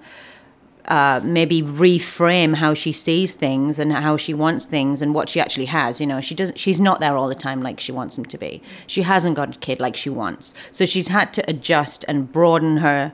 uh, 0.88 1.20
maybe 1.24 1.62
reframe 1.62 2.56
how 2.56 2.74
she 2.76 2.92
sees 2.92 3.34
things 3.34 3.80
and 3.80 3.92
how 3.92 4.18
she 4.18 4.34
wants 4.34 4.66
things 4.66 5.02
and 5.02 5.16
what 5.16 5.30
she 5.30 5.40
actually 5.40 5.66
has. 5.66 6.00
You 6.00 6.06
know, 6.06 6.22
she 6.22 6.36
doesn't. 6.36 6.60
She's 6.60 6.80
not 6.80 7.00
there 7.00 7.18
all 7.18 7.28
the 7.28 7.36
time 7.36 7.64
like 7.64 7.80
she 7.80 7.92
wants 7.92 8.18
him 8.18 8.26
to 8.26 8.38
be. 8.38 8.62
She 8.86 9.02
hasn't 9.02 9.36
got 9.36 9.56
a 9.56 9.60
kid 9.60 9.80
like 9.80 9.96
she 9.96 10.12
wants, 10.12 10.54
so 10.70 10.86
she's 10.86 11.08
had 11.08 11.34
to 11.34 11.50
adjust 11.50 12.06
and 12.08 12.32
broaden 12.32 12.78
her 12.78 13.14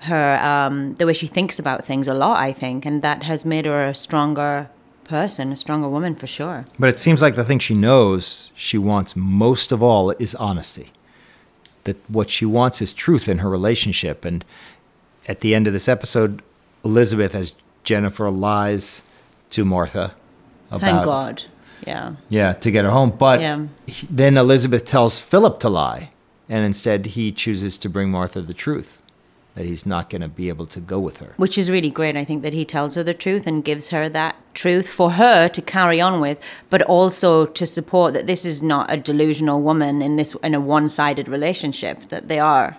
her 0.00 0.38
um, 0.42 0.94
the 0.96 1.06
way 1.06 1.12
she 1.12 1.26
thinks 1.26 1.58
about 1.58 1.84
things 1.84 2.08
a 2.08 2.14
lot. 2.14 2.38
I 2.38 2.52
think, 2.52 2.84
and 2.86 3.02
that 3.02 3.22
has 3.24 3.44
made 3.44 3.64
her 3.66 3.86
a 3.86 3.94
stronger 3.94 4.68
person, 5.04 5.52
a 5.52 5.56
stronger 5.56 5.88
woman 5.88 6.14
for 6.14 6.26
sure. 6.26 6.64
But 6.78 6.88
it 6.88 6.98
seems 6.98 7.22
like 7.22 7.34
the 7.34 7.44
thing 7.44 7.58
she 7.58 7.74
knows 7.74 8.50
she 8.54 8.78
wants 8.78 9.14
most 9.16 9.72
of 9.72 9.82
all 9.82 10.10
is 10.12 10.34
honesty. 10.34 10.92
That 11.84 11.96
what 12.10 12.30
she 12.30 12.44
wants 12.44 12.82
is 12.82 12.92
truth 12.92 13.28
in 13.28 13.38
her 13.38 13.48
relationship, 13.50 14.24
and 14.24 14.44
at 15.28 15.40
the 15.40 15.54
end 15.54 15.66
of 15.66 15.72
this 15.72 15.88
episode, 15.88 16.42
Elizabeth 16.84 17.34
as 17.34 17.52
Jennifer 17.84 18.30
lies 18.30 19.02
to 19.50 19.64
Martha. 19.64 20.14
About, 20.68 20.80
Thank 20.80 21.04
God. 21.04 21.44
Yeah. 21.86 22.16
Yeah, 22.28 22.52
to 22.54 22.70
get 22.72 22.84
her 22.84 22.90
home. 22.90 23.10
But 23.16 23.40
Yeah. 23.40 23.66
then 24.10 24.36
Elizabeth 24.36 24.84
tells 24.84 25.20
Philip 25.20 25.60
to 25.60 25.68
lie, 25.68 26.10
and 26.48 26.64
instead 26.64 27.06
he 27.06 27.30
chooses 27.30 27.78
to 27.78 27.88
bring 27.88 28.10
Martha 28.10 28.40
the 28.40 28.54
truth 28.54 28.98
that 29.56 29.64
he's 29.64 29.86
not 29.86 30.10
going 30.10 30.20
to 30.20 30.28
be 30.28 30.50
able 30.50 30.66
to 30.66 30.78
go 30.78 31.00
with 31.00 31.16
her. 31.16 31.32
Which 31.38 31.56
is 31.56 31.70
really 31.70 31.88
great. 31.88 32.14
I 32.14 32.24
think 32.24 32.42
that 32.42 32.52
he 32.52 32.66
tells 32.66 32.94
her 32.94 33.02
the 33.02 33.14
truth 33.14 33.46
and 33.46 33.64
gives 33.64 33.88
her 33.88 34.06
that 34.10 34.36
truth 34.52 34.86
for 34.86 35.12
her 35.12 35.48
to 35.48 35.62
carry 35.62 35.98
on 35.98 36.20
with, 36.20 36.44
but 36.68 36.82
also 36.82 37.46
to 37.46 37.66
support 37.66 38.12
that 38.12 38.26
this 38.26 38.44
is 38.44 38.62
not 38.62 38.92
a 38.92 38.98
delusional 38.98 39.62
woman 39.62 40.02
in 40.02 40.16
this 40.16 40.34
in 40.42 40.54
a 40.54 40.60
one-sided 40.60 41.26
relationship. 41.26 42.08
That 42.08 42.28
they 42.28 42.38
are 42.38 42.76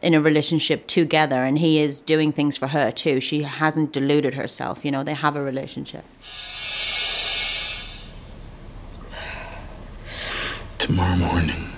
in 0.00 0.14
a 0.14 0.20
relationship 0.20 0.86
together, 0.86 1.42
and 1.42 1.58
he 1.58 1.80
is 1.80 2.00
doing 2.00 2.30
things 2.30 2.56
for 2.56 2.68
her 2.68 2.92
too. 2.92 3.20
She 3.20 3.42
hasn't 3.42 3.92
deluded 3.92 4.34
herself. 4.34 4.84
You 4.84 4.92
know, 4.92 5.02
they 5.02 5.14
have 5.14 5.34
a 5.34 5.42
relationship. 5.42 6.04
Tomorrow 10.78 11.16
morning. 11.16 11.72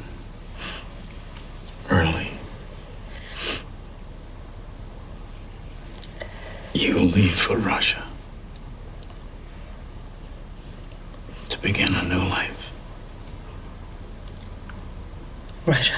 Early. 1.90 2.17
You 6.78 7.00
leave 7.00 7.35
for 7.35 7.56
Russia. 7.56 8.00
To 11.49 11.61
begin 11.61 11.92
a 11.92 12.04
new 12.04 12.20
life. 12.20 12.70
Russia. 15.66 15.97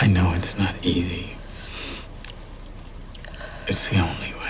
I 0.00 0.08
know 0.08 0.32
it's 0.32 0.58
not 0.58 0.74
easy. 0.82 1.36
It's 3.68 3.88
the 3.88 4.00
only 4.00 4.34
way. 4.34 4.46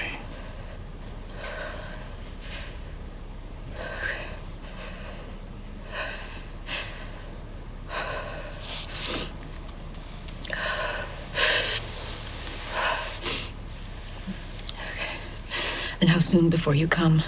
And 16.01 16.11
how 16.11 16.19
soon 16.21 16.51
before 16.51 16.75
you 16.75 16.87
come? 16.87 17.23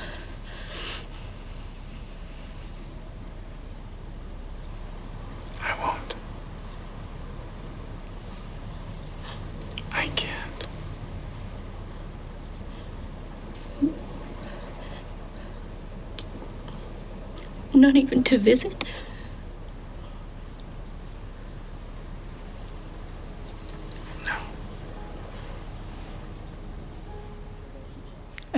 I 5.63 5.75
won't. 5.83 6.15
I 9.91 10.09
can't. 10.09 10.67
Not 17.75 17.97
even 17.97 18.23
to 18.25 18.39
visit? 18.39 18.85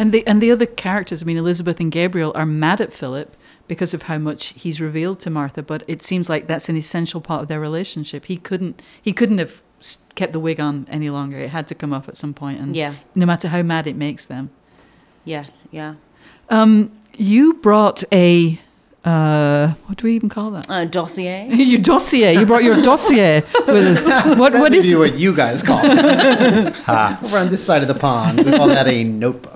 And 0.01 0.13
the 0.13 0.27
and 0.27 0.41
the 0.41 0.51
other 0.51 0.65
characters, 0.65 1.23
I 1.23 1.27
mean, 1.27 1.37
Elizabeth 1.37 1.79
and 1.79 1.93
Gabriel 1.93 2.33
are 2.35 2.47
mad 2.47 2.81
at 2.81 2.91
Philip 2.91 3.37
because 3.69 3.93
of 3.93 4.03
how 4.05 4.17
much 4.17 4.55
he's 4.57 4.81
revealed 4.81 5.21
to 5.21 5.29
Martha. 5.31 5.63
But 5.63 5.83
it 5.87 6.03
seems 6.03 6.31
like 6.31 6.47
that's 6.47 6.71
an 6.71 6.77
essential 6.77 7.21
part 7.21 7.43
of 7.43 7.49
their 7.49 7.61
relationship. 7.61 8.25
He 8.25 8.39
couldn't 8.39 8.81
he 9.03 9.13
couldn't 9.13 9.37
have 9.37 9.61
kept 10.15 10.33
the 10.33 10.41
wig 10.41 10.59
on 10.59 10.87
any 10.91 11.11
longer. 11.11 11.37
It 11.37 11.51
had 11.51 11.69
to 11.69 11.75
come 11.75 11.93
off 11.93 12.09
at 12.09 12.17
some 12.17 12.33
point, 12.33 12.59
and 12.61 12.75
Yeah. 12.75 12.95
no 13.15 13.27
matter 13.27 13.49
how 13.49 13.61
mad 13.61 13.87
it 13.87 13.95
makes 13.97 14.25
them. 14.25 14.49
Yes. 15.27 15.67
Yeah. 15.71 15.97
Um, 16.49 16.93
you 17.19 17.53
brought 17.55 18.03
a 18.11 18.59
uh, 19.05 19.75
what 19.87 19.97
do 19.97 20.07
we 20.07 20.15
even 20.15 20.29
call 20.29 20.51
that? 20.51 20.67
A 20.69 20.85
dossier. 20.85 21.49
your 21.55 21.81
dossier. 21.81 22.35
You 22.35 22.45
brought 22.45 22.65
your 22.65 22.83
dossier 22.83 23.43
with 23.67 23.87
us. 23.87 24.05
What 24.39 24.53
what 24.53 24.55
Let 24.55 24.73
me 24.73 24.79
is 24.79 24.85
do 24.87 24.99
what 24.99 25.19
you 25.19 25.35
guys 25.35 25.63
call 25.63 25.81
it. 25.83 25.99
Over 27.25 27.39
on 27.39 27.49
this 27.49 27.65
side 27.65 27.81
of 27.83 27.89
the 27.89 27.95
pond, 27.95 28.39
we 28.39 28.51
call 28.51 28.69
that 28.69 28.87
a 28.87 29.05
notebook. 29.05 29.55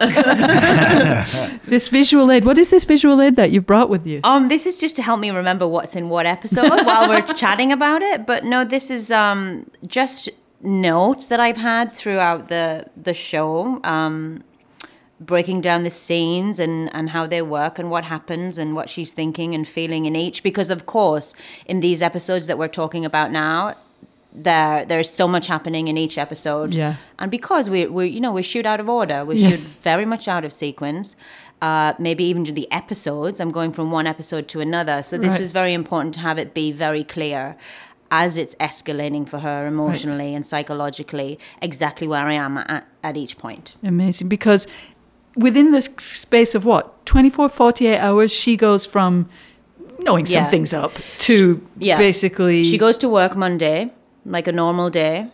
this 1.66 1.88
visual 1.88 2.30
aid? 2.30 2.44
What 2.44 2.56
is 2.58 2.70
this 2.70 2.84
visual 2.84 3.20
aid 3.20 3.36
that 3.36 3.50
you've 3.50 3.66
brought 3.66 3.90
with 3.90 4.06
you? 4.06 4.20
Um, 4.24 4.48
this 4.48 4.64
is 4.66 4.78
just 4.78 4.96
to 4.96 5.02
help 5.02 5.20
me 5.20 5.30
remember 5.30 5.68
what's 5.68 5.94
in 5.94 6.08
what 6.08 6.24
episode 6.26 6.70
while 6.70 7.08
we're 7.08 7.22
chatting 7.34 7.70
about 7.70 8.02
it. 8.02 8.26
But 8.26 8.44
no, 8.44 8.64
this 8.64 8.90
is 8.90 9.10
um 9.10 9.66
just 9.86 10.30
notes 10.62 11.26
that 11.26 11.40
I've 11.40 11.58
had 11.58 11.92
throughout 11.92 12.48
the 12.48 12.86
the 12.96 13.12
show. 13.14 13.80
Um, 13.84 14.42
breaking 15.26 15.60
down 15.60 15.82
the 15.84 15.90
scenes 15.90 16.58
and 16.58 16.74
and 16.94 17.10
how 17.10 17.26
they 17.26 17.42
work 17.42 17.78
and 17.78 17.90
what 17.90 18.04
happens 18.04 18.58
and 18.58 18.74
what 18.74 18.88
she's 18.90 19.12
thinking 19.12 19.54
and 19.54 19.66
feeling 19.66 20.04
in 20.06 20.14
each. 20.16 20.42
Because 20.42 20.70
of 20.70 20.80
course, 20.86 21.34
in 21.66 21.80
these 21.80 22.00
episodes 22.02 22.46
that 22.48 22.58
we're 22.58 22.68
talking 22.82 23.04
about 23.04 23.30
now. 23.32 23.74
There, 24.36 24.84
there's 24.84 25.08
so 25.10 25.28
much 25.28 25.46
happening 25.46 25.86
in 25.86 25.96
each 25.96 26.18
episode, 26.18 26.74
Yeah. 26.74 26.96
and 27.20 27.30
because 27.30 27.70
we, 27.70 27.86
we, 27.86 28.08
you 28.08 28.20
know, 28.20 28.32
we 28.32 28.42
shoot 28.42 28.66
out 28.66 28.80
of 28.80 28.88
order, 28.88 29.24
we 29.24 29.36
Yeah. 29.36 29.50
shoot 29.50 29.60
very 29.60 30.04
much 30.04 30.26
out 30.26 30.44
of 30.44 30.52
sequence. 30.52 31.14
Uh, 31.62 31.92
maybe 32.00 32.24
even 32.24 32.44
to 32.44 32.50
the 32.52 32.66
episodes. 32.72 33.38
I'm 33.38 33.50
going 33.52 33.72
from 33.72 33.92
one 33.92 34.08
episode 34.08 34.48
to 34.48 34.60
another. 34.60 35.04
So 35.04 35.16
this 35.18 35.34
Right. 35.34 35.40
was 35.40 35.52
very 35.52 35.72
important 35.72 36.14
to 36.14 36.20
have 36.20 36.36
it 36.36 36.52
be 36.52 36.72
very 36.72 37.04
clear 37.04 37.54
as 38.10 38.36
it's 38.36 38.56
escalating 38.56 39.28
for 39.28 39.38
her 39.38 39.66
emotionally 39.68 40.34
and 40.34 40.44
psychologically, 40.44 41.38
exactly 41.62 42.08
where 42.08 42.26
I 42.26 42.32
am 42.34 42.58
at, 42.58 42.84
at 43.04 43.16
each 43.16 43.38
point. 43.38 43.74
Amazing. 43.84 44.28
Because 44.28 44.66
within 45.36 45.72
the 45.72 45.82
space 45.82 46.54
of 46.54 46.64
what, 46.64 47.04
24, 47.06 47.48
48 47.48 47.98
hours, 47.98 48.32
she 48.32 48.56
goes 48.56 48.86
from 48.86 49.28
knowing 50.00 50.26
Yeah. 50.26 50.42
something's 50.42 50.72
up 50.74 50.92
to 51.18 51.60
Yeah. 51.78 51.98
basically. 51.98 52.64
She 52.64 52.78
goes 52.78 52.96
to 52.98 53.08
work 53.08 53.36
Monday, 53.36 53.92
like 54.26 54.46
a 54.48 54.52
normal 54.52 54.90
day. 54.90 55.28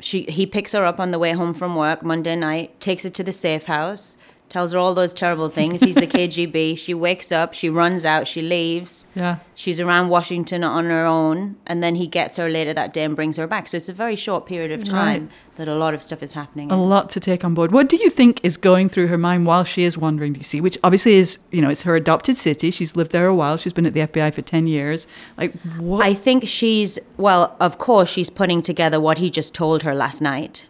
She 0.00 0.22
he 0.22 0.46
picks 0.46 0.72
her 0.72 0.84
up 0.84 0.98
on 0.98 1.10
the 1.12 1.18
way 1.18 1.32
home 1.32 1.54
from 1.54 1.76
work 1.76 2.02
Monday 2.04 2.34
night, 2.36 2.80
takes 2.80 3.04
her 3.04 3.10
to 3.10 3.22
the 3.22 3.32
safe 3.32 3.66
house, 3.66 4.16
tells 4.52 4.72
her 4.72 4.78
all 4.78 4.92
those 4.92 5.14
terrible 5.14 5.48
things. 5.48 5.80
He's 5.80 5.94
the 5.94 6.06
KGB. 6.18 6.76
She 6.76 6.92
wakes 6.92 7.32
up, 7.32 7.54
she 7.54 7.70
runs 7.70 8.04
out, 8.04 8.28
she 8.28 8.42
leaves. 8.42 9.06
Yeah. 9.14 9.38
She's 9.54 9.80
around 9.80 10.10
Washington 10.10 10.62
on 10.62 10.84
her 10.86 11.06
own, 11.06 11.56
and 11.66 11.82
then 11.82 11.94
he 11.94 12.06
gets 12.06 12.36
her 12.36 12.50
later 12.50 12.74
that 12.74 12.92
day 12.92 13.04
and 13.04 13.16
brings 13.16 13.36
her 13.38 13.46
back. 13.46 13.68
So 13.68 13.78
it's 13.78 13.88
a 13.88 13.94
very 13.94 14.14
short 14.14 14.44
period 14.44 14.70
of 14.70 14.84
time 14.84 15.30
that 15.56 15.68
a 15.68 15.74
lot 15.74 15.94
of 15.94 16.02
stuff 16.02 16.22
is 16.22 16.34
happening. 16.34 16.70
A 16.70 16.74
in. 16.74 16.88
lot 16.88 17.08
to 17.10 17.20
take 17.20 17.44
on 17.44 17.54
board. 17.54 17.72
What 17.72 17.88
do 17.88 17.96
you 17.96 18.10
think 18.10 18.40
is 18.42 18.56
going 18.56 18.88
through 18.88 19.06
her 19.06 19.18
mind 19.18 19.46
while 19.46 19.64
she 19.64 19.84
is 19.84 19.96
wandering 19.96 20.34
DC? 20.34 20.60
Which 20.60 20.76
obviously 20.84 21.14
is, 21.14 21.38
you 21.50 21.62
know, 21.62 21.70
it's 21.70 21.82
her 21.82 21.96
adopted 21.96 22.36
city. 22.36 22.70
She's 22.70 22.94
lived 22.94 23.12
there 23.12 23.26
a 23.26 23.34
while. 23.34 23.56
She's 23.56 23.72
been 23.72 23.86
at 23.86 23.94
the 23.94 24.00
FBI 24.00 24.34
for 24.34 24.42
10 24.42 24.66
years. 24.66 25.06
Like, 25.38 25.52
what? 25.78 26.04
I 26.04 26.12
think 26.12 26.46
she's 26.46 26.98
well, 27.16 27.56
of 27.60 27.78
course, 27.78 28.10
she's 28.10 28.28
putting 28.30 28.60
together 28.62 29.00
what 29.00 29.18
he 29.18 29.30
just 29.30 29.54
told 29.54 29.82
her 29.82 29.94
last 29.94 30.20
night, 30.20 30.68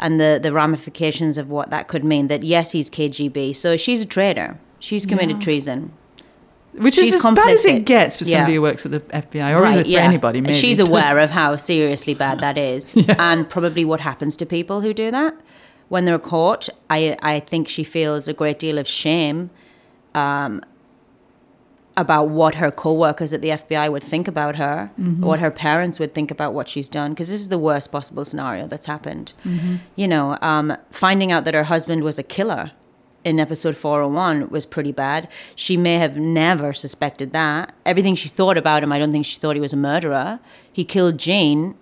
and 0.00 0.18
the 0.18 0.40
the 0.42 0.52
ramifications 0.52 1.38
of 1.38 1.48
what 1.48 1.70
that 1.70 1.86
could 1.86 2.04
mean. 2.04 2.26
That 2.26 2.42
yes, 2.42 2.72
he's 2.72 2.90
KGB, 2.90 3.54
so 3.54 3.76
she's 3.76 4.02
a 4.02 4.06
traitor. 4.06 4.58
She's 4.80 5.06
committed 5.06 5.36
Yeah. 5.36 5.40
treason. 5.48 5.92
which 6.72 6.96
is 6.96 7.04
she's 7.06 7.14
as 7.24 7.34
bad 7.34 7.50
as 7.50 7.64
it 7.66 7.84
gets 7.84 8.16
for 8.16 8.24
somebody 8.24 8.52
Yeah. 8.52 8.56
who 8.56 8.62
works 8.62 8.86
at 8.86 8.92
the 8.92 9.00
FBI 9.12 9.52
or 9.58 9.66
even 9.66 9.84
for 9.84 9.98
anybody, 9.98 10.40
maybe. 10.40 10.54
She's 10.54 10.78
aware 10.78 11.18
of 11.18 11.30
how 11.40 11.56
seriously 11.56 12.14
bad 12.14 12.38
that 12.40 12.56
is, 12.56 12.94
and 13.18 13.48
probably 13.50 13.84
what 13.84 14.00
happens 14.00 14.36
to 14.36 14.46
people 14.46 14.80
who 14.80 14.94
do 14.94 15.10
that 15.10 15.34
when 15.88 16.04
they're 16.04 16.18
caught. 16.34 16.68
I 16.88 17.16
I 17.22 17.40
think 17.40 17.68
she 17.68 17.82
feels 17.84 18.28
a 18.28 18.32
great 18.32 18.58
deal 18.58 18.78
of 18.78 18.86
shame 18.86 19.50
um, 20.14 20.62
about 21.96 22.28
what 22.28 22.54
her 22.56 22.70
co-workers 22.70 23.32
at 23.32 23.42
the 23.42 23.48
FBI 23.50 23.90
would 23.90 24.02
think 24.02 24.28
about 24.28 24.56
her, 24.56 24.90
Mm-hmm. 24.98 25.24
what 25.24 25.40
her 25.40 25.50
parents 25.50 25.98
would 25.98 26.14
think 26.14 26.30
about 26.30 26.54
what 26.54 26.68
she's 26.68 26.88
done, 26.88 27.12
because 27.12 27.28
this 27.30 27.40
is 27.40 27.48
the 27.48 27.58
worst 27.58 27.90
possible 27.92 28.24
scenario 28.24 28.66
that's 28.66 28.86
happened. 28.86 29.32
Mm-hmm. 29.44 29.76
You 29.96 30.08
know, 30.08 30.38
um, 30.40 30.76
finding 30.90 31.32
out 31.32 31.44
that 31.44 31.54
her 31.54 31.64
husband 31.64 32.02
was 32.04 32.18
a 32.18 32.22
killer 32.22 32.70
in 33.24 33.38
episode 33.38 33.76
401 33.76 34.48
was 34.50 34.64
pretty 34.64 34.92
bad. 34.92 35.28
She 35.54 35.76
may 35.76 35.96
have 35.96 36.16
never 36.16 36.72
suspected 36.72 37.32
that. 37.32 37.74
Everything 37.84 38.14
she 38.14 38.28
thought 38.30 38.56
about 38.56 38.82
him, 38.82 38.92
I 38.92 38.98
don't 38.98 39.12
think 39.12 39.26
she 39.26 39.38
thought 39.38 39.56
he 39.56 39.60
was 39.60 39.74
a 39.74 39.76
murderer. 39.76 40.40
He 40.72 40.84
killed 40.84 41.18
Gene 41.18 41.74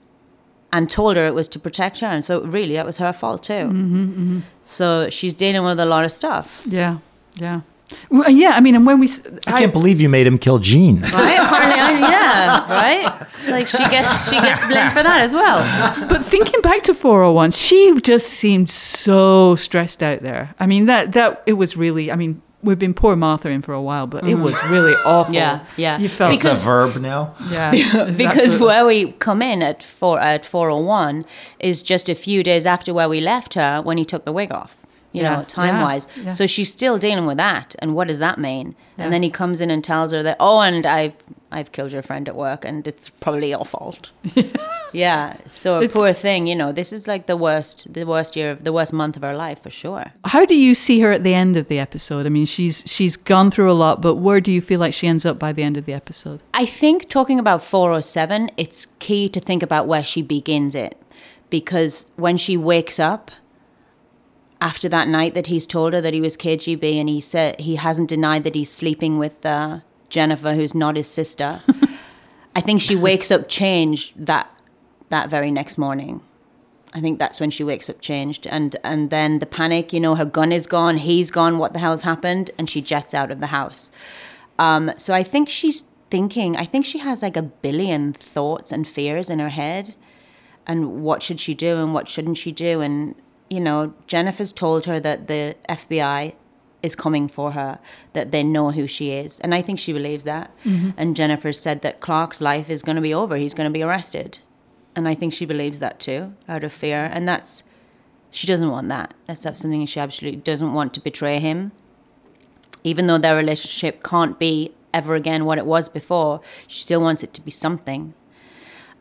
and 0.73 0.91
told 0.91 1.17
her 1.17 1.27
it 1.27 1.35
was 1.35 1.49
to 1.51 1.59
protect 1.61 2.01
her. 2.01 2.07
And 2.09 2.25
so, 2.25 2.43
really, 2.43 2.75
that 2.75 2.85
was 2.87 2.97
her 2.99 3.13
fault, 3.13 3.43
too. 3.45 3.53
Mm-hmm, 3.53 4.41
So, 4.63 5.09
she's 5.11 5.33
dealing 5.35 5.63
with 5.65 5.79
a 5.79 5.87
lot 5.87 6.05
of 6.05 6.11
stuff. 6.13 6.65
Yeah, 6.67 6.99
yeah. 7.37 7.61
Well, 8.11 8.29
yeah, 8.31 8.51
I 8.51 8.61
mean, 8.61 8.75
and 8.75 8.85
when 8.87 8.99
we—I 9.01 9.59
can't 9.61 9.73
believe 9.73 10.01
you 10.01 10.09
made 10.09 10.27
him 10.27 10.39
kill 10.39 10.59
Gene. 10.59 11.01
Right? 11.01 11.39
Apparently, 11.39 12.05
I- 12.05 12.11
yeah, 12.11 12.69
right? 12.71 13.23
It's 13.23 13.51
like 13.57 13.67
she 13.67 13.79
gets, 13.91 14.29
she 14.31 14.39
gets 14.41 14.67
blamed 14.67 14.93
for 14.93 15.03
that 15.03 15.21
as 15.21 15.33
well. 15.35 15.61
But 16.09 16.25
thinking 16.25 16.61
back 16.61 16.83
to 16.85 16.95
401, 16.95 17.51
she 17.53 17.99
just 18.03 18.29
seemed 18.29 18.69
so 18.69 19.55
stressed 19.57 20.03
out 20.03 20.21
there. 20.23 20.55
I 20.61 20.67
mean, 20.67 20.87
that 20.87 21.13
that 21.13 21.43
it 21.47 21.55
was 21.55 21.77
really. 21.77 22.11
I 22.13 22.17
mean, 22.17 22.43
we've 22.63 22.79
been 22.79 22.93
poor 22.95 23.17
Martha 23.17 23.49
in 23.49 23.63
for 23.63 23.73
a 23.73 23.81
while, 23.83 24.07
but 24.07 24.25
it 24.27 24.35
was 24.35 24.63
really 24.65 24.95
awful. 25.07 25.33
Mm. 25.33 25.37
Yeah, 25.37 25.65
yeah. 25.77 25.99
You 25.99 26.09
felt 26.09 26.35
It's 26.35 26.45
a 26.45 26.55
verb 26.55 26.97
now. 26.97 27.35
yeah, 27.51 27.71
because 28.17 28.19
absolutely- 28.55 28.67
where 28.67 28.87
we 28.87 29.13
come 29.13 29.41
in 29.43 29.63
at 29.63 29.83
four 29.83 30.21
at 30.21 30.45
four 30.45 30.69
oh 30.71 30.79
one 30.81 31.25
is 31.59 31.83
just 31.83 32.09
a 32.09 32.15
few 32.15 32.43
days 32.43 32.67
after 32.67 32.93
where 32.93 33.09
we 33.09 33.21
left 33.21 33.55
her 33.55 33.81
when 33.83 33.97
he 33.99 34.05
took 34.05 34.25
the 34.25 34.33
wig 34.33 34.53
off. 34.53 34.77
You 35.13 35.23
Yeah, 35.23 35.37
know, 35.37 35.45
time 35.45 35.81
wise. 35.81 36.07
yeah. 36.23 36.33
So 36.33 36.47
she's 36.47 36.71
still 36.71 36.99
dealing 36.99 37.25
with 37.27 37.39
that. 37.39 37.75
And 37.79 37.95
what 37.95 38.09
does 38.09 38.19
that 38.19 38.39
mean? 38.39 38.75
And 38.99 39.13
then 39.13 39.23
he 39.23 39.31
comes 39.31 39.61
in 39.61 39.71
and 39.71 39.83
tells 39.83 40.13
her 40.13 40.23
that, 40.23 40.37
oh, 40.41 40.61
and 40.61 40.85
I've 40.85 41.15
I've 41.51 41.73
killed 41.73 41.93
your 41.93 42.03
friend 42.03 42.29
at 42.29 42.37
work, 42.37 42.65
and 42.67 42.87
it's 42.87 43.09
probably 43.09 43.49
your 43.51 43.65
fault. 43.65 44.13
yeah. 44.93 45.37
So 45.47 45.79
It's- 45.81 45.93
poor 45.95 46.13
thing. 46.13 46.47
You 46.47 46.55
know, 46.55 46.73
this 46.73 46.93
is 46.93 47.09
like 47.09 47.27
the 47.27 47.37
worst, 47.39 47.93
the 47.95 48.05
worst 48.05 48.37
year, 48.37 48.51
of 48.51 48.65
the 48.65 48.73
worst 48.73 48.93
month 48.93 49.17
of 49.17 49.23
her 49.23 49.35
life 49.35 49.63
for 49.63 49.71
sure. 49.71 50.13
How 50.25 50.45
do 50.45 50.55
you 50.55 50.75
see 50.75 51.01
her 51.01 51.11
at 51.13 51.23
the 51.25 51.33
end 51.35 51.57
of 51.57 51.69
the 51.69 51.79
episode? 51.79 52.27
I 52.27 52.29
mean, 52.29 52.45
she's 52.47 52.83
she's 52.87 53.17
gone 53.17 53.51
through 53.51 53.71
a 53.71 53.79
lot, 53.85 54.03
but 54.03 54.17
where 54.17 54.41
do 54.43 54.53
you 54.53 54.61
feel 54.61 54.81
like 54.81 54.93
she 54.95 55.07
ends 55.07 55.25
up 55.25 55.39
by 55.39 55.53
the 55.53 55.63
end 55.63 55.77
of 55.79 55.87
the 55.87 55.95
episode? 55.95 56.43
I 56.53 56.67
think 56.67 57.09
talking 57.09 57.39
about 57.39 57.65
four 57.65 57.93
or 57.93 58.03
seven, 58.03 58.51
it's 58.59 58.87
key 58.99 59.29
to 59.31 59.41
think 59.41 59.63
about 59.63 59.87
where 59.89 60.05
she 60.05 60.21
begins 60.23 60.75
it. 60.75 61.01
Because 61.51 62.05
when 62.17 62.37
she 62.37 62.59
wakes 62.59 63.01
up 63.01 63.31
after 64.61 64.89
that 64.89 65.09
night 65.09 65.35
that 65.35 65.47
he's 65.47 65.67
told 65.67 65.93
her 65.93 66.01
that 66.01 66.15
he 66.15 66.21
was 66.21 66.37
KGB 66.37 66.99
and 66.99 67.09
he 67.09 67.21
said 67.21 67.61
he 67.61 67.77
hasn't 67.77 68.09
denied 68.09 68.45
that 68.45 68.55
he's 68.55 68.71
sleeping 68.71 69.19
with 69.19 69.45
uh, 69.47 69.81
Jennifer, 70.09 70.55
who's 70.55 70.75
not 70.75 70.97
his 70.97 71.09
sister, 71.09 71.61
I 72.57 72.61
think 72.61 72.81
she 72.81 72.97
wakes 72.97 73.31
up 73.31 73.49
changed 73.49 74.27
that 74.27 74.49
that 75.11 75.31
very 75.31 75.51
next 75.51 75.79
morning. 75.79 76.21
I 76.93 77.01
think 77.01 77.19
that's 77.19 77.39
when 77.39 77.51
she 77.51 77.63
wakes 77.63 77.89
up 77.89 78.01
changed, 78.01 78.47
and 78.47 78.75
and 78.83 79.11
then 79.11 79.39
the 79.39 79.47
panic. 79.47 79.93
You 79.93 80.01
know, 80.01 80.15
her 80.17 80.25
gun 80.25 80.51
is 80.51 80.67
gone, 80.67 80.97
he's 80.97 81.31
gone. 81.31 81.59
What 81.59 81.73
the 81.73 81.79
hell's 81.79 82.03
happened? 82.03 82.51
And 82.59 82.69
she 82.69 82.83
jets 82.83 83.15
out 83.15 83.31
of 83.31 83.41
the 83.41 83.49
house. 83.49 83.93
Um, 84.59 84.91
so 84.97 85.15
I 85.15 85.23
think 85.23 85.49
she's 85.49 85.85
thinking. 86.11 86.57
I 86.57 86.65
think 86.65 86.85
she 86.85 86.99
has 86.99 87.23
like 87.23 87.37
a 87.37 87.43
billion 87.43 88.13
thoughts 88.13 88.73
and 88.73 88.89
fears 88.89 89.31
in 89.31 89.39
her 89.39 89.51
head, 89.51 89.95
and 90.67 91.03
what 91.03 91.23
should 91.23 91.39
she 91.39 91.55
do 91.55 91.77
and 91.77 91.95
what 91.95 92.09
shouldn't 92.09 92.39
she 92.39 92.51
do? 92.51 92.81
And 92.81 93.15
you 93.51 93.61
know, 93.61 93.95
Jennifer's 94.07 94.53
told 94.53 94.87
her 94.87 95.01
that 95.01 95.27
the 95.27 95.57
FBI 95.69 96.35
is 96.83 96.95
coming 96.95 97.29
for 97.29 97.53
her, 97.53 97.79
that 98.13 98.31
they 98.31 98.43
know 98.43 98.71
who 98.71 98.87
she 98.87 99.11
is, 99.11 99.41
and 99.41 99.55
I 99.55 99.63
think 99.63 99.79
she 99.79 99.93
believes 99.93 100.25
that. 100.25 100.51
And 100.97 101.17
Jennifer 101.17 101.53
said 101.53 101.83
that 101.83 102.01
Clark's 102.01 102.41
life 102.41 102.71
is 102.71 102.83
going 102.83 102.97
to 102.97 103.03
be 103.03 103.15
over. 103.15 103.37
He's 103.37 103.55
going 103.55 103.69
to 103.69 103.73
be 103.73 103.83
arrested, 103.83 104.39
and 104.95 105.09
I 105.09 105.15
think 105.15 105.33
she 105.33 105.45
believes 105.45 105.79
that 105.81 105.99
too, 105.99 106.35
out 106.49 106.65
of 106.65 106.73
fear. 106.73 107.11
And 107.13 107.27
that's 107.29 107.65
she 108.31 108.47
doesn't 108.47 108.71
want 108.71 108.89
that. 108.89 109.15
That's 109.27 109.43
that's 109.43 109.61
something 109.61 109.85
she 109.87 110.01
absolutely 110.01 110.41
doesn't 110.41 110.73
want 110.73 110.95
to 110.95 111.01
betray 111.01 111.39
him 111.39 111.73
even 112.85 113.07
though 113.07 113.19
their 113.19 113.37
relationship 113.37 114.03
can't 114.03 114.39
be 114.39 114.73
ever 114.95 115.15
again 115.15 115.45
what 115.45 115.59
it 115.59 115.67
was 115.67 115.89
before, 115.89 116.41
she 116.67 116.81
still 116.81 117.01
wants 117.01 117.23
it 117.23 117.33
to 117.35 117.41
be 117.41 117.51
something. 117.51 118.15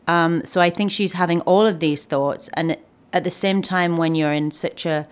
Um, 0.06 0.44
so 0.44 0.60
I 0.60 0.70
think 0.70 0.90
she's 0.90 1.14
having 1.14 1.40
all 1.42 1.66
of 1.66 1.80
these 1.80 2.04
thoughts, 2.04 2.48
and 2.54 2.76
at 3.12 3.24
the 3.24 3.30
same 3.30 3.62
time, 3.62 3.96
when 3.96 4.14
you're 4.14 4.32
in 4.32 4.50
such 4.50 4.86
a 4.86 5.06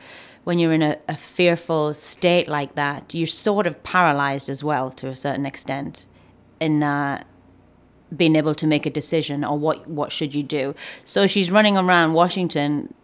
when 0.44 0.60
you're 0.60 0.72
in 0.72 0.82
a, 0.82 0.96
a 1.08 1.16
fearful 1.16 1.92
state 1.92 2.46
like 2.46 2.76
that, 2.76 3.12
you're 3.12 3.26
sort 3.26 3.66
of 3.66 3.82
paralyzed 3.82 4.48
as 4.48 4.62
well 4.62 4.90
to 4.90 5.08
a 5.08 5.16
certain 5.16 5.44
extent 5.44 6.06
in 6.60 6.84
uh, 6.84 7.20
being 8.16 8.36
able 8.36 8.54
to 8.54 8.66
make 8.66 8.86
a 8.86 8.90
decision 8.90 9.44
or 9.44 9.58
what 9.58 9.88
what 9.88 10.12
should 10.12 10.34
you 10.34 10.42
do. 10.42 10.74
So 11.04 11.26
she's 11.26 11.50
running 11.50 11.76
around 11.76 12.12
Washington. 12.12 12.94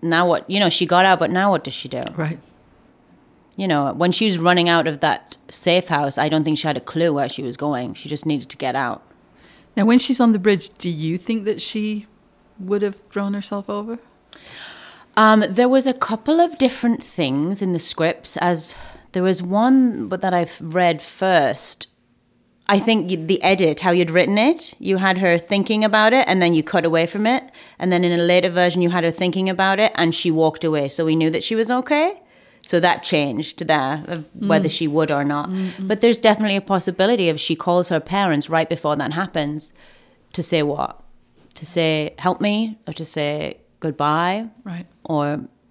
Now 0.00 0.28
what? 0.28 0.48
You 0.48 0.60
know, 0.60 0.70
she 0.70 0.86
got 0.86 1.04
out, 1.04 1.18
but 1.18 1.30
now 1.30 1.50
what 1.50 1.64
does 1.64 1.74
she 1.74 1.88
do? 1.88 2.04
Right. 2.14 2.38
you 3.56 3.68
know, 3.68 3.92
when 3.92 4.12
she 4.12 4.26
was 4.26 4.38
running 4.38 4.68
out 4.68 4.86
of 4.86 5.00
that 5.00 5.36
safe 5.48 5.88
house, 5.88 6.18
I 6.18 6.28
don't 6.28 6.44
think 6.44 6.58
she 6.58 6.66
had 6.66 6.76
a 6.76 6.80
clue 6.80 7.12
where 7.12 7.28
she 7.28 7.42
was 7.42 7.56
going. 7.56 7.94
She 7.94 8.08
just 8.08 8.24
needed 8.26 8.48
to 8.50 8.56
get 8.56 8.74
out. 8.74 9.02
Now, 9.76 9.84
when 9.84 9.98
she's 9.98 10.20
on 10.20 10.32
the 10.32 10.38
bridge, 10.38 10.70
do 10.78 10.88
you 10.88 11.18
think 11.18 11.44
that 11.44 11.60
she 11.60 12.06
would 12.58 12.82
have 12.82 12.96
thrown 13.10 13.34
herself 13.34 13.68
over? 13.70 13.98
Um, 15.16 15.44
there 15.48 15.68
was 15.68 15.86
a 15.86 15.94
couple 15.94 16.40
of 16.40 16.58
different 16.58 17.02
things 17.02 17.60
in 17.60 17.72
the 17.72 17.78
scripts. 17.78 18.36
As 18.38 18.74
there 19.12 19.22
was 19.22 19.42
one, 19.42 20.08
but 20.08 20.20
that 20.22 20.34
I've 20.34 20.60
read 20.60 21.02
first. 21.02 21.86
I 22.68 22.78
think 22.78 23.10
you, 23.10 23.26
the 23.26 23.42
edit, 23.42 23.80
how 23.80 23.90
you'd 23.90 24.10
written 24.10 24.38
it, 24.38 24.74
you 24.78 24.98
had 24.98 25.18
her 25.18 25.36
thinking 25.36 25.84
about 25.84 26.12
it, 26.12 26.24
and 26.28 26.40
then 26.40 26.54
you 26.54 26.62
cut 26.62 26.84
away 26.84 27.06
from 27.06 27.26
it, 27.26 27.50
and 27.78 27.92
then 27.92 28.04
in 28.04 28.18
a 28.18 28.22
later 28.22 28.48
version, 28.48 28.82
you 28.82 28.90
had 28.90 29.04
her 29.04 29.10
thinking 29.10 29.50
about 29.50 29.78
it, 29.80 29.92
and 29.96 30.14
she 30.14 30.30
walked 30.30 30.64
away, 30.64 30.88
so 30.88 31.04
we 31.04 31.16
knew 31.16 31.28
that 31.28 31.44
she 31.44 31.56
was 31.56 31.70
okay. 31.70 32.20
So 32.64 32.78
that 32.78 33.02
changed 33.02 33.66
there, 33.66 34.04
of 34.06 34.24
whether 34.34 34.68
she 34.68 34.86
would 34.86 35.10
or 35.10 35.24
not. 35.24 35.50
But 35.80 36.00
there's 36.00 36.18
definitely 36.18 36.56
a 36.56 36.60
possibility 36.62 37.28
if 37.28 37.40
she 37.40 37.56
calls 37.56 37.88
her 37.88 37.98
parents 37.98 38.48
right 38.48 38.68
before 38.68 38.94
that 38.94 39.12
happens, 39.12 39.74
to 40.32 40.42
say 40.42 40.62
what, 40.62 41.02
to 41.54 41.66
say 41.66 42.14
help 42.20 42.40
me, 42.40 42.78
or 42.86 42.92
to 42.92 43.04
say 43.04 43.58
goodbye, 43.86 44.48
Right. 44.64 44.86
or 45.04 45.22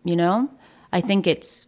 you 0.03 0.15
know 0.15 0.49
i 0.97 0.99
think 1.09 1.21
it's 1.33 1.67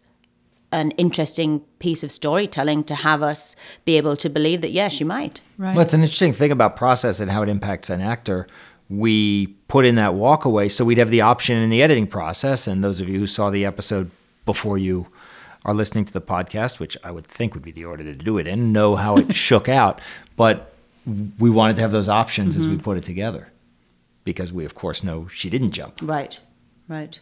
an 0.72 0.90
interesting 1.04 1.50
piece 1.78 2.02
of 2.06 2.10
storytelling 2.10 2.82
to 2.90 2.94
have 3.08 3.22
us 3.32 3.54
be 3.84 3.96
able 3.96 4.16
to 4.24 4.28
believe 4.28 4.60
that 4.64 4.72
yeah 4.72 4.88
she 4.96 5.04
might 5.04 5.40
Right. 5.56 5.74
Well, 5.74 5.84
it's 5.84 5.94
an 5.94 6.00
interesting 6.00 6.32
thing 6.32 6.50
about 6.50 6.76
process 6.76 7.20
and 7.20 7.30
how 7.30 7.42
it 7.42 7.48
impacts 7.48 7.88
an 7.90 8.00
actor. 8.00 8.48
We 8.88 9.46
put 9.68 9.84
in 9.84 9.94
that 9.94 10.12
walkaway 10.12 10.68
so 10.70 10.84
we'd 10.84 10.98
have 10.98 11.10
the 11.10 11.20
option 11.20 11.56
in 11.58 11.70
the 11.70 11.80
editing 11.80 12.08
process. 12.08 12.66
And 12.66 12.82
those 12.82 13.00
of 13.00 13.08
you 13.08 13.20
who 13.20 13.26
saw 13.26 13.50
the 13.50 13.64
episode 13.64 14.10
before 14.44 14.78
you 14.78 15.06
are 15.64 15.74
listening 15.74 16.04
to 16.06 16.12
the 16.12 16.20
podcast, 16.20 16.80
which 16.80 16.96
I 17.04 17.10
would 17.10 17.26
think 17.26 17.54
would 17.54 17.62
be 17.62 17.70
the 17.70 17.84
order 17.84 18.02
to 18.02 18.14
do 18.14 18.38
it 18.38 18.46
in, 18.46 18.72
know 18.72 18.96
how 18.96 19.16
it 19.16 19.34
shook 19.48 19.68
out. 19.68 20.00
But 20.36 20.74
we 21.38 21.50
wanted 21.50 21.76
to 21.76 21.82
have 21.82 21.92
those 21.92 22.08
options 22.08 22.56
as 22.56 22.66
we 22.66 22.74
mm-hmm. 22.74 22.82
put 22.82 22.96
it 22.96 23.04
together 23.04 23.48
because 24.24 24.52
we, 24.52 24.64
of 24.64 24.74
course, 24.74 25.04
know 25.04 25.28
she 25.28 25.50
didn't 25.50 25.72
jump. 25.72 26.00
right 26.02 26.40
right 26.88 27.20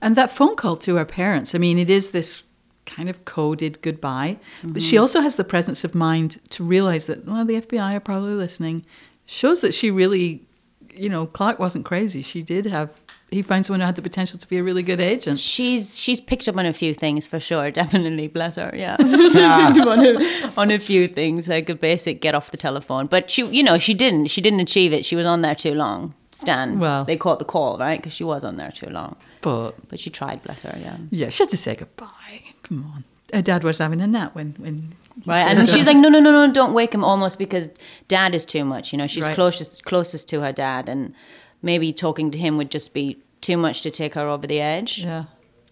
And 0.00 0.16
that 0.16 0.30
phone 0.30 0.56
call 0.56 0.76
to 0.78 0.96
her 0.96 1.04
parents, 1.04 1.54
I 1.54 1.58
mean, 1.58 1.78
it 1.78 1.90
is 1.90 2.10
this 2.10 2.42
kind 2.86 3.08
of 3.08 3.24
coded 3.24 3.80
goodbye, 3.82 4.38
but 4.62 4.82
she 4.82 4.96
mm-hmm. 4.96 5.02
also 5.02 5.20
has 5.20 5.36
the 5.36 5.44
presence 5.44 5.84
of 5.84 5.94
mind 5.94 6.40
to 6.50 6.64
realize 6.64 7.06
that, 7.06 7.26
well, 7.26 7.44
the 7.44 7.60
FBI 7.60 7.94
are 7.94 8.00
probably 8.00 8.34
listening. 8.34 8.84
Shows 9.26 9.60
that 9.62 9.72
she 9.72 9.90
really, 9.90 10.46
you 10.94 11.08
know, 11.08 11.26
Clark 11.26 11.58
wasn't 11.58 11.84
crazy. 11.84 12.22
She 12.22 12.42
did 12.42 12.66
have, 12.66 13.00
he 13.30 13.42
finds 13.42 13.66
someone 13.66 13.80
who 13.80 13.86
had 13.86 13.96
the 13.96 14.02
potential 14.02 14.38
to 14.38 14.46
be 14.46 14.58
a 14.58 14.62
really 14.62 14.82
good 14.82 15.00
agent. 15.00 15.38
she's 15.38 15.98
she's 15.98 16.20
picked 16.20 16.46
up 16.46 16.56
on 16.56 16.66
a 16.66 16.72
few 16.72 16.94
things 16.94 17.26
for 17.26 17.40
sure 17.40 17.70
definitely 17.82 18.28
bless 18.28 18.56
her 18.56 18.70
yeah 18.74 18.96
on, 19.00 20.06
a, 20.06 20.52
on 20.56 20.70
a 20.70 20.78
few 20.78 21.08
things 21.08 21.48
like 21.48 21.68
a 21.68 21.74
basic 21.74 22.20
get 22.20 22.34
off 22.34 22.52
the 22.52 22.56
telephone 22.56 23.06
but 23.06 23.30
she 23.30 23.44
you 23.46 23.62
know 23.62 23.76
she 23.76 23.92
didn't 23.92 24.26
she 24.26 24.40
didn't 24.40 24.60
achieve 24.60 24.92
it 24.92 25.04
she 25.04 25.16
was 25.16 25.26
on 25.26 25.42
there 25.42 25.54
too 25.54 25.74
long 25.74 26.14
stan 26.34 26.78
Well. 26.78 27.04
they 27.04 27.16
caught 27.16 27.38
the 27.38 27.44
call 27.44 27.78
right 27.78 27.98
because 27.98 28.12
she 28.12 28.24
was 28.24 28.44
on 28.44 28.56
there 28.56 28.70
too 28.72 28.90
long 28.90 29.16
But 29.40 29.72
but 29.88 29.98
she 30.00 30.10
tried 30.10 30.42
bless 30.42 30.62
her 30.62 30.76
yeah 30.78 30.96
yeah, 31.10 31.28
she 31.30 31.42
had 31.42 31.50
to 31.50 31.56
say 31.56 31.74
goodbye. 31.76 32.40
Come 32.62 32.84
on. 32.94 33.04
Her 33.32 33.42
dad 33.42 33.64
was 33.64 33.78
having 33.78 34.00
a 34.00 34.06
nap 34.06 34.34
when, 34.34 34.54
when 34.58 34.94
Right, 35.26 35.42
and 35.42 35.68
she's 35.68 35.86
like, 35.86 35.96
no, 35.96 36.08
no, 36.08 36.20
no, 36.20 36.30
no, 36.46 36.52
don't 36.52 36.72
wake 36.74 36.92
him. 36.94 37.02
Almost 37.04 37.38
because 37.38 37.68
dad 38.08 38.34
is 38.34 38.44
too 38.44 38.64
much. 38.64 38.92
You 38.92 38.98
know, 38.98 39.06
she's 39.06 39.26
Right. 39.26 39.34
closest 39.34 39.84
closest 39.84 40.28
to 40.30 40.40
her 40.42 40.52
dad, 40.52 40.88
and 40.88 41.14
maybe 41.62 41.92
talking 41.92 42.30
to 42.32 42.38
him 42.38 42.56
would 42.58 42.70
just 42.70 42.92
be 42.94 43.16
too 43.40 43.56
much 43.56 43.82
to 43.82 43.90
take 43.90 44.14
her 44.14 44.26
over 44.28 44.46
the 44.46 44.60
edge. 44.60 44.98
yeah. 45.04 45.24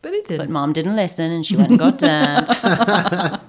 But 0.03 0.13
he 0.13 0.21
But 0.23 0.29
didn't. 0.29 0.51
mom 0.51 0.73
didn't 0.73 0.97
listen, 0.97 1.31
and 1.31 1.45
she 1.47 1.57
went 1.57 1.71
and 1.71 1.79
got 1.79 1.99
dad. 1.99 2.49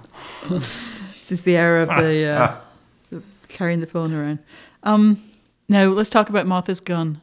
This 0.49 1.32
is 1.32 1.41
the 1.43 1.56
era 1.58 1.84
of 1.84 1.89
the, 2.04 2.26
uh, 2.26 3.19
carrying 3.47 3.80
the 3.80 3.88
phone 3.88 4.13
around. 4.13 4.39
Um, 4.84 5.21
now 5.74 5.88
let's 5.88 6.10
talk 6.10 6.30
about 6.30 6.48
Martha's 6.48 6.80
gun. 6.80 7.22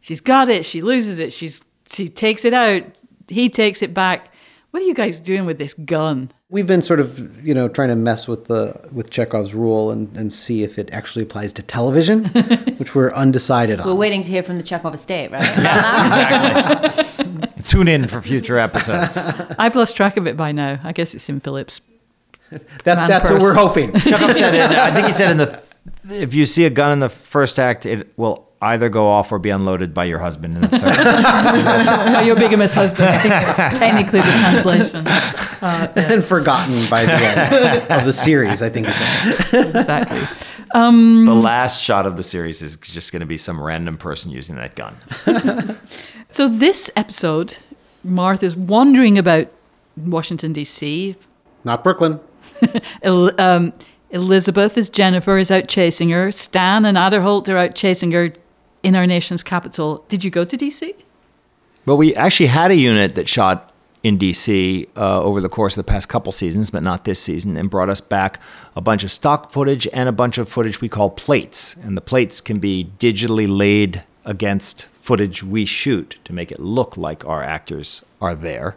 She's 0.00 0.20
got 0.20 0.48
it. 0.48 0.64
She 0.64 0.80
loses 0.80 1.18
it. 1.18 1.32
She's 1.32 1.64
she 1.90 2.08
takes 2.08 2.44
it 2.44 2.54
out. 2.54 3.02
He 3.28 3.48
takes 3.50 3.82
it 3.82 3.92
back. 3.92 4.32
What 4.70 4.82
are 4.82 4.86
you 4.86 4.94
guys 4.94 5.20
doing 5.20 5.44
with 5.44 5.58
this 5.58 5.74
gun? 5.74 6.32
We've 6.48 6.66
been 6.66 6.80
sort 6.80 6.98
of, 7.00 7.46
you 7.46 7.52
know, 7.54 7.68
trying 7.68 7.88
to 7.88 7.96
mess 7.96 8.26
with 8.26 8.46
the 8.46 8.88
with 8.90 9.10
Chekhov's 9.10 9.54
rule 9.54 9.90
and, 9.90 10.16
and 10.16 10.32
see 10.32 10.62
if 10.62 10.78
it 10.78 10.92
actually 10.92 11.24
applies 11.24 11.52
to 11.54 11.62
television, 11.62 12.24
which 12.78 12.94
we're 12.94 13.12
undecided 13.12 13.80
on. 13.80 13.86
We're 13.86 13.94
waiting 13.94 14.22
to 14.22 14.30
hear 14.30 14.42
from 14.42 14.56
the 14.56 14.62
Chekhov 14.62 14.94
estate, 14.94 15.30
right? 15.30 15.42
Yes, 15.62 17.06
exactly. 17.18 17.62
Tune 17.64 17.88
in 17.88 18.08
for 18.08 18.22
future 18.22 18.58
episodes. 18.58 19.18
I've 19.58 19.76
lost 19.76 19.96
track 19.96 20.16
of 20.16 20.26
it 20.26 20.36
by 20.36 20.52
now. 20.52 20.80
I 20.82 20.92
guess 20.92 21.14
it's 21.14 21.28
in 21.28 21.40
Phillips. 21.40 21.80
that, 22.50 22.96
man 22.96 23.08
that's 23.08 23.30
what 23.30 23.40
we're 23.40 23.54
hoping. 23.54 23.92
Chekhov 23.98 24.34
said, 24.34 24.54
in, 24.54 24.76
I 24.76 24.90
think 24.90 25.06
he 25.06 25.12
said 25.12 25.30
in 25.30 25.36
the, 25.38 25.71
if 26.08 26.34
you 26.34 26.46
see 26.46 26.64
a 26.64 26.70
gun 26.70 26.92
in 26.92 27.00
the 27.00 27.08
first 27.08 27.58
act, 27.58 27.86
it 27.86 28.16
will 28.16 28.48
either 28.60 28.88
go 28.88 29.08
off 29.08 29.32
or 29.32 29.38
be 29.38 29.50
unloaded 29.50 29.92
by 29.92 30.04
your 30.04 30.18
husband 30.20 30.54
in 30.54 30.60
the 30.62 30.68
third. 30.68 30.82
Oh, 32.14 32.20
your 32.20 32.36
bigamous 32.36 32.74
husband. 32.74 33.08
I 33.08 33.18
think 33.18 33.30
that's 33.34 33.78
technically 33.78 34.20
the 34.20 34.26
translation. 34.26 35.06
and 36.12 36.22
forgotten 36.24 36.88
by 36.88 37.04
the 37.04 37.12
end 37.12 37.90
of 37.90 38.04
the 38.04 38.12
series, 38.12 38.62
I 38.62 38.68
think 38.68 38.88
is 38.88 38.96
it. 39.00 39.66
Exactly. 39.74 40.20
the 40.72 41.34
last 41.34 41.82
shot 41.82 42.06
of 42.06 42.16
the 42.16 42.22
series 42.22 42.62
is 42.62 42.76
just 42.76 43.12
going 43.12 43.20
to 43.20 43.26
be 43.26 43.36
some 43.36 43.60
random 43.60 43.96
person 43.96 44.30
using 44.30 44.54
that 44.56 44.74
gun. 44.76 44.94
So 46.30 46.48
this 46.48 46.90
episode, 46.96 47.56
Martha's 48.04 48.56
wandering 48.56 49.18
about 49.18 49.48
Washington 49.96 50.52
D.C. 50.52 51.16
Not 51.64 51.82
Brooklyn. 51.82 52.20
Um, 53.02 53.72
Elizabeth 54.12 54.78
as 54.78 54.90
Jennifer 54.90 55.38
is 55.38 55.50
out 55.50 55.68
chasing 55.68 56.10
her. 56.10 56.30
Stan 56.30 56.84
and 56.84 56.96
Aderholt 56.96 57.48
are 57.48 57.56
out 57.56 57.74
chasing 57.74 58.12
her 58.12 58.32
in 58.82 58.94
our 58.94 59.06
nation's 59.06 59.42
capital. 59.42 60.04
Did 60.08 60.22
you 60.22 60.30
go 60.30 60.44
to 60.44 60.56
DC? 60.56 60.94
Well, 61.86 61.96
we 61.96 62.14
actually 62.14 62.46
had 62.46 62.70
a 62.70 62.76
unit 62.76 63.14
that 63.16 63.28
shot 63.28 63.72
in 64.02 64.18
DC 64.18 64.88
uh, 64.96 65.22
over 65.22 65.40
the 65.40 65.48
course 65.48 65.76
of 65.76 65.84
the 65.84 65.90
past 65.90 66.08
couple 66.08 66.32
seasons, 66.32 66.70
but 66.70 66.82
not 66.82 67.04
this 67.04 67.20
season, 67.20 67.56
and 67.56 67.70
brought 67.70 67.88
us 67.88 68.00
back 68.00 68.40
a 68.76 68.80
bunch 68.80 69.04
of 69.04 69.12
stock 69.12 69.50
footage 69.50 69.88
and 69.92 70.08
a 70.08 70.12
bunch 70.12 70.38
of 70.38 70.48
footage 70.48 70.80
we 70.80 70.88
call 70.88 71.10
plates. 71.10 71.76
And 71.76 71.96
the 71.96 72.00
plates 72.00 72.40
can 72.40 72.58
be 72.58 72.90
digitally 72.98 73.46
laid 73.48 74.02
against 74.24 74.86
footage 75.00 75.42
we 75.42 75.64
shoot 75.64 76.16
to 76.24 76.32
make 76.32 76.52
it 76.52 76.60
look 76.60 76.96
like 76.96 77.24
our 77.24 77.42
actors 77.42 78.04
are 78.20 78.34
there. 78.34 78.76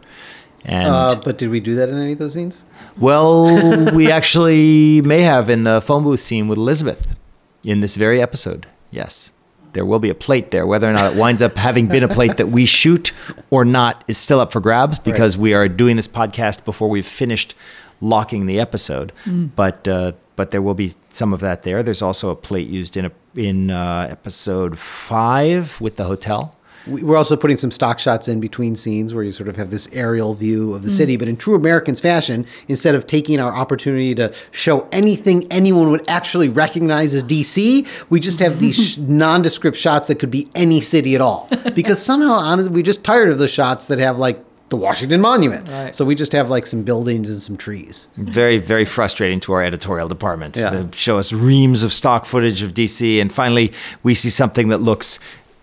And 0.68 0.88
Uh, 0.88 1.14
but 1.24 1.38
did 1.38 1.48
we 1.50 1.60
do 1.60 1.74
that 1.76 1.88
in 1.88 1.96
any 1.96 2.12
of 2.12 2.18
those 2.18 2.34
scenes? 2.34 2.64
well, 2.98 3.46
we 3.94 4.10
actually 4.10 5.00
may 5.02 5.22
have 5.22 5.48
in 5.48 5.62
the 5.64 5.80
phone 5.80 6.02
booth 6.02 6.20
scene 6.20 6.48
with 6.48 6.58
Elizabeth 6.58 7.16
in 7.64 7.80
this 7.80 7.94
very 7.96 8.20
episode. 8.20 8.66
Yes. 8.90 9.32
There 9.74 9.84
will 9.84 9.98
be 10.00 10.08
a 10.10 10.14
plate 10.14 10.50
there. 10.50 10.66
Whether 10.66 10.88
or 10.88 10.92
not 10.92 11.12
it 11.12 11.18
winds 11.18 11.40
up 11.42 11.52
having 11.54 11.86
been 11.86 12.02
a 12.02 12.08
plate 12.08 12.36
that 12.38 12.48
we 12.48 12.64
shoot 12.66 13.12
or 13.50 13.64
not 13.64 14.02
is 14.08 14.16
still 14.18 14.40
up 14.40 14.50
for 14.52 14.58
grabs 14.60 14.98
because 14.98 15.36
we 15.36 15.52
are 15.54 15.68
doing 15.68 15.96
this 15.96 16.08
podcast 16.08 16.64
before 16.64 16.88
we've 16.88 17.06
finished 17.06 17.54
locking 18.00 18.46
the 18.46 18.58
episode. 18.58 19.12
But 19.54 19.86
uh, 19.86 20.12
but 20.34 20.50
there 20.50 20.62
will 20.62 20.74
be 20.74 20.94
some 21.10 21.32
of 21.34 21.40
that 21.40 21.62
there. 21.62 21.82
There's 21.82 22.02
also 22.02 22.30
a 22.30 22.36
plate 22.36 22.68
used 22.68 22.96
in 22.96 23.04
a 23.06 23.12
in 23.34 23.70
uh, 23.70 24.08
episode 24.10 24.78
five 24.78 25.78
with 25.80 25.96
the 25.96 26.04
hotel. 26.04 26.55
We- 26.86 27.02
We're 27.02 27.16
also 27.16 27.36
putting 27.36 27.56
some 27.56 27.70
stock 27.70 27.98
shots 27.98 28.28
in 28.28 28.40
between 28.40 28.76
scenes 28.76 29.12
where 29.14 29.24
you 29.24 29.32
sort 29.32 29.48
of 29.48 29.56
have 29.56 29.70
this 29.70 29.88
aerial 29.92 30.34
view 30.34 30.74
of 30.74 30.82
the 30.82 30.90
city. 30.90 31.16
Mm. 31.16 31.18
But 31.20 31.28
in 31.28 31.36
true 31.36 31.54
Americans 31.54 32.00
fashion, 32.00 32.46
instead 32.68 32.94
of 32.94 33.06
taking 33.06 33.40
our 33.40 33.54
opportunity 33.54 34.14
to 34.16 34.32
show 34.50 34.86
anything 34.92 35.46
anyone 35.50 35.90
would 35.90 36.08
actually 36.08 36.48
recognize 36.48 37.14
as 37.14 37.24
DC, 37.24 37.86
we 38.10 38.20
just 38.20 38.38
have 38.40 38.60
these 38.60 38.98
nondescript 39.26 39.76
shots 39.76 40.08
that 40.08 40.18
could 40.18 40.30
be 40.30 40.48
any 40.54 40.80
city 40.80 41.14
at 41.14 41.20
all. 41.20 41.48
Because 41.74 42.02
somehow, 42.10 42.32
honestly, 42.32 42.72
we're 42.72 42.82
just 42.82 43.04
tired 43.04 43.28
of 43.30 43.38
the 43.38 43.48
shots 43.48 43.86
that 43.88 43.98
have 43.98 44.18
like 44.18 44.42
the 44.68 44.76
Washington 44.76 45.20
Monument. 45.20 45.68
Right. 45.68 45.94
So 45.94 46.04
we 46.04 46.14
just 46.16 46.32
have 46.32 46.50
like 46.50 46.66
some 46.66 46.82
buildings 46.82 47.30
and 47.30 47.40
some 47.40 47.56
trees. 47.56 48.08
very 48.16 48.58
very 48.58 48.84
frustrating 48.84 49.38
to 49.40 49.52
our 49.52 49.62
editorial 49.62 50.08
department 50.08 50.56
Yeah. 50.56 50.70
to 50.70 50.88
show 50.96 51.18
us 51.18 51.32
reams 51.32 51.84
of 51.84 51.92
stock 51.92 52.26
footage 52.26 52.62
of 52.62 52.74
DC 52.74 53.20
and 53.20 53.32
finally 53.32 53.72
we 54.02 54.12
see 54.14 54.28
something 54.30 54.68
that 54.70 54.78
looks 54.78 55.20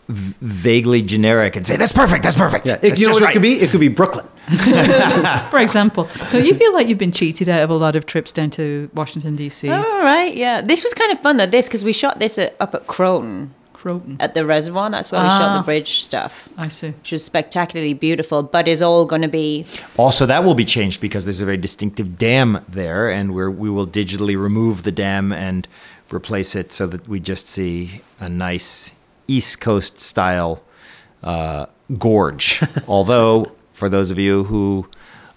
v- 0.07 0.35
vaguely 0.41 1.01
generic 1.01 1.55
and 1.55 1.65
say 1.65 1.75
that's 1.77 1.93
perfect 1.93 2.23
that's 2.23 2.35
perfect 2.35 2.65
Yeah. 2.65 2.73
It, 2.73 2.81
That's 2.81 2.99
you 2.99 3.07
know 3.07 3.13
what 3.13 3.21
right." 3.23 3.29
it 3.31 3.33
could 3.33 3.41
be? 3.41 3.53
It 3.53 3.69
could 3.69 3.79
be 3.79 3.87
Brooklyn. 3.87 4.25
For 5.49 5.59
example, 5.59 6.09
don't 6.31 6.45
you 6.45 6.53
feel 6.55 6.73
like 6.73 6.87
you've 6.87 6.97
been 6.97 7.11
cheated 7.11 7.47
out 7.49 7.61
of 7.63 7.69
a 7.69 7.73
lot 7.75 7.95
of 7.95 8.05
trips 8.05 8.31
down 8.31 8.49
to 8.51 8.89
Washington, 8.93 9.35
D.C.? 9.35 9.69
All 9.69 9.81
right, 10.01 10.35
yeah. 10.35 10.61
This 10.61 10.83
was 10.83 10.93
kind 10.93 11.11
of 11.11 11.19
fun 11.19 11.37
though. 11.37 11.45
This 11.45 11.67
because 11.67 11.83
we 11.83 11.93
shot 11.93 12.19
this 12.19 12.37
at, 12.37 12.55
up 12.59 12.75
at 12.75 12.85
Croton 12.87 13.53
Croton. 13.73 14.17
at 14.19 14.33
the 14.33 14.45
reservoir. 14.45 14.89
That's 14.89 15.11
where 15.11 15.21
we 15.23 15.29
shot 15.29 15.41
Ah. 15.41 15.57
the 15.59 15.63
bridge 15.63 16.01
stuff, 16.01 16.49
I 16.57 16.67
see. 16.67 16.89
which 16.89 17.11
was 17.13 17.23
spectacularly 17.23 17.93
beautiful. 17.93 18.43
But 18.43 18.67
is 18.67 18.81
all 18.81 19.05
going 19.05 19.21
to 19.23 19.27
be 19.29 19.65
also 19.97 20.25
that 20.25 20.43
will 20.43 20.55
be 20.55 20.65
changed 20.65 20.99
because 21.01 21.25
there's 21.25 21.41
a 21.41 21.45
very 21.45 21.57
distinctive 21.57 22.17
dam 22.17 22.63
there 22.67 23.09
and 23.09 23.33
we're, 23.33 23.49
we 23.49 23.69
will 23.69 23.87
digitally 23.87 24.37
remove 24.41 24.83
the 24.83 24.91
dam 24.91 25.31
and 25.31 25.67
replace 26.13 26.55
it 26.55 26.71
so 26.73 26.85
that 26.87 27.07
we 27.07 27.19
just 27.19 27.47
see 27.47 28.01
a 28.19 28.27
nice 28.29 28.91
east 29.27 29.59
coast 29.62 29.99
style 30.01 30.63
uh, 31.23 31.65
gorge 31.97 32.62
although 32.88 33.51
for 33.73 33.89
those 33.89 34.12
of 34.12 34.19
you 34.19 34.43
who 34.45 34.88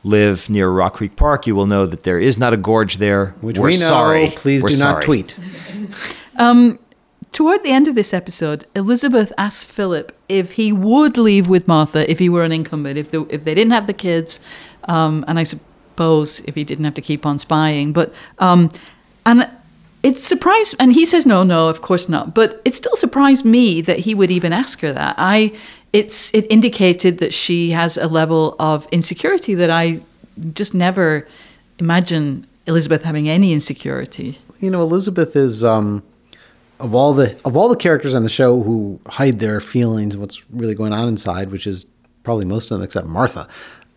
live 0.05 0.49
near 0.51 0.69
rock 0.71 0.95
creek 0.95 1.17
park 1.17 1.47
you 1.47 1.55
will 1.55 1.67
know 1.67 1.87
that 1.87 2.03
there 2.05 2.19
is 2.19 2.39
not 2.39 2.53
a 2.53 2.57
gorge 2.57 2.97
there 2.99 3.35
Which 3.41 3.59
We're 3.59 3.67
we 3.69 3.73
know. 3.73 3.87
sorry 3.87 4.33
Please 4.37 4.63
We're 4.63 4.69
do 4.71 4.79
not 4.79 5.03
sorry. 5.05 5.23
tweet. 5.23 5.37
Toward 7.33 7.65
the 7.65 7.71
end 7.71 7.87
of 7.87 7.95
this 7.95 8.15
episode, 8.15 8.67
Elizabeth 8.75 9.31
asks 9.37 9.63
Philip 9.65 10.17
if 10.27 10.53
he 10.53 10.73
would 10.73 11.19
leave 11.19 11.49
with 11.49 11.69
Martha 11.69 12.11
if 12.11 12.19
he 12.19 12.31
were 12.31 12.45
an 12.45 12.53
incumbent, 12.53 12.97
if, 12.97 13.11
the, 13.11 13.27
if 13.29 13.45
they 13.45 13.55
didn't 13.55 13.73
have 13.73 13.87
the 13.87 13.93
kids, 13.93 14.41
um, 14.85 15.23
and 15.29 15.39
I 15.39 15.43
suppose 15.43 16.41
if 16.47 16.55
he 16.55 16.65
didn't 16.65 16.87
have 16.87 16.95
to 16.95 17.03
keep 17.03 17.27
on 17.27 17.39
spying. 17.39 17.93
But 17.93 18.15
um, 18.39 18.71
and 19.27 19.51
it 20.07 20.19
surprised, 20.21 20.77
and 20.79 20.93
he 20.93 21.05
says 21.05 21.27
no, 21.27 21.43
no, 21.43 21.69
of 21.69 21.83
course 21.83 22.09
not. 22.09 22.33
But 22.33 22.63
it 22.65 22.77
still 22.77 22.95
surprised 22.95 23.45
me 23.45 23.81
that 23.81 23.99
he 23.99 24.15
would 24.15 24.31
even 24.31 24.53
ask 24.53 24.81
her 24.81 24.93
that. 24.93 25.17
I 25.19 25.53
it's 25.93 26.33
it 26.33 26.47
indicated 26.49 27.19
that 27.19 27.35
she 27.35 27.71
has 27.71 27.97
a 27.97 28.07
level 28.07 28.55
of 28.61 28.87
insecurity 28.93 29.55
that 29.57 29.69
I 29.69 30.01
just 30.53 30.75
never 30.75 31.27
imagine 31.81 32.47
Elizabeth 32.67 33.03
having 33.03 33.29
any 33.29 33.53
insecurity. 33.53 34.39
you 34.61 34.71
know 34.71 34.81
Elizabeth 34.81 35.35
is 35.35 35.65
um, 35.65 36.05
of 36.79 36.95
all 36.95 37.13
the 37.13 37.37
of 37.45 37.57
all 37.57 37.69
the 37.69 37.77
characters 37.77 38.15
on 38.15 38.23
the 38.23 38.29
show 38.29 38.63
who 38.63 39.01
hide 39.09 39.41
their 39.41 39.61
feelings 39.61 40.15
and 40.15 40.21
what's 40.21 40.49
really 40.51 40.77
going 40.77 40.93
on 40.93 41.09
inside, 41.09 41.51
which 41.51 41.67
is 41.67 41.85
probably 42.23 42.45
most 42.45 42.71
of 42.71 42.79
them 42.79 42.85
except 42.85 43.09
Martha. 43.09 43.49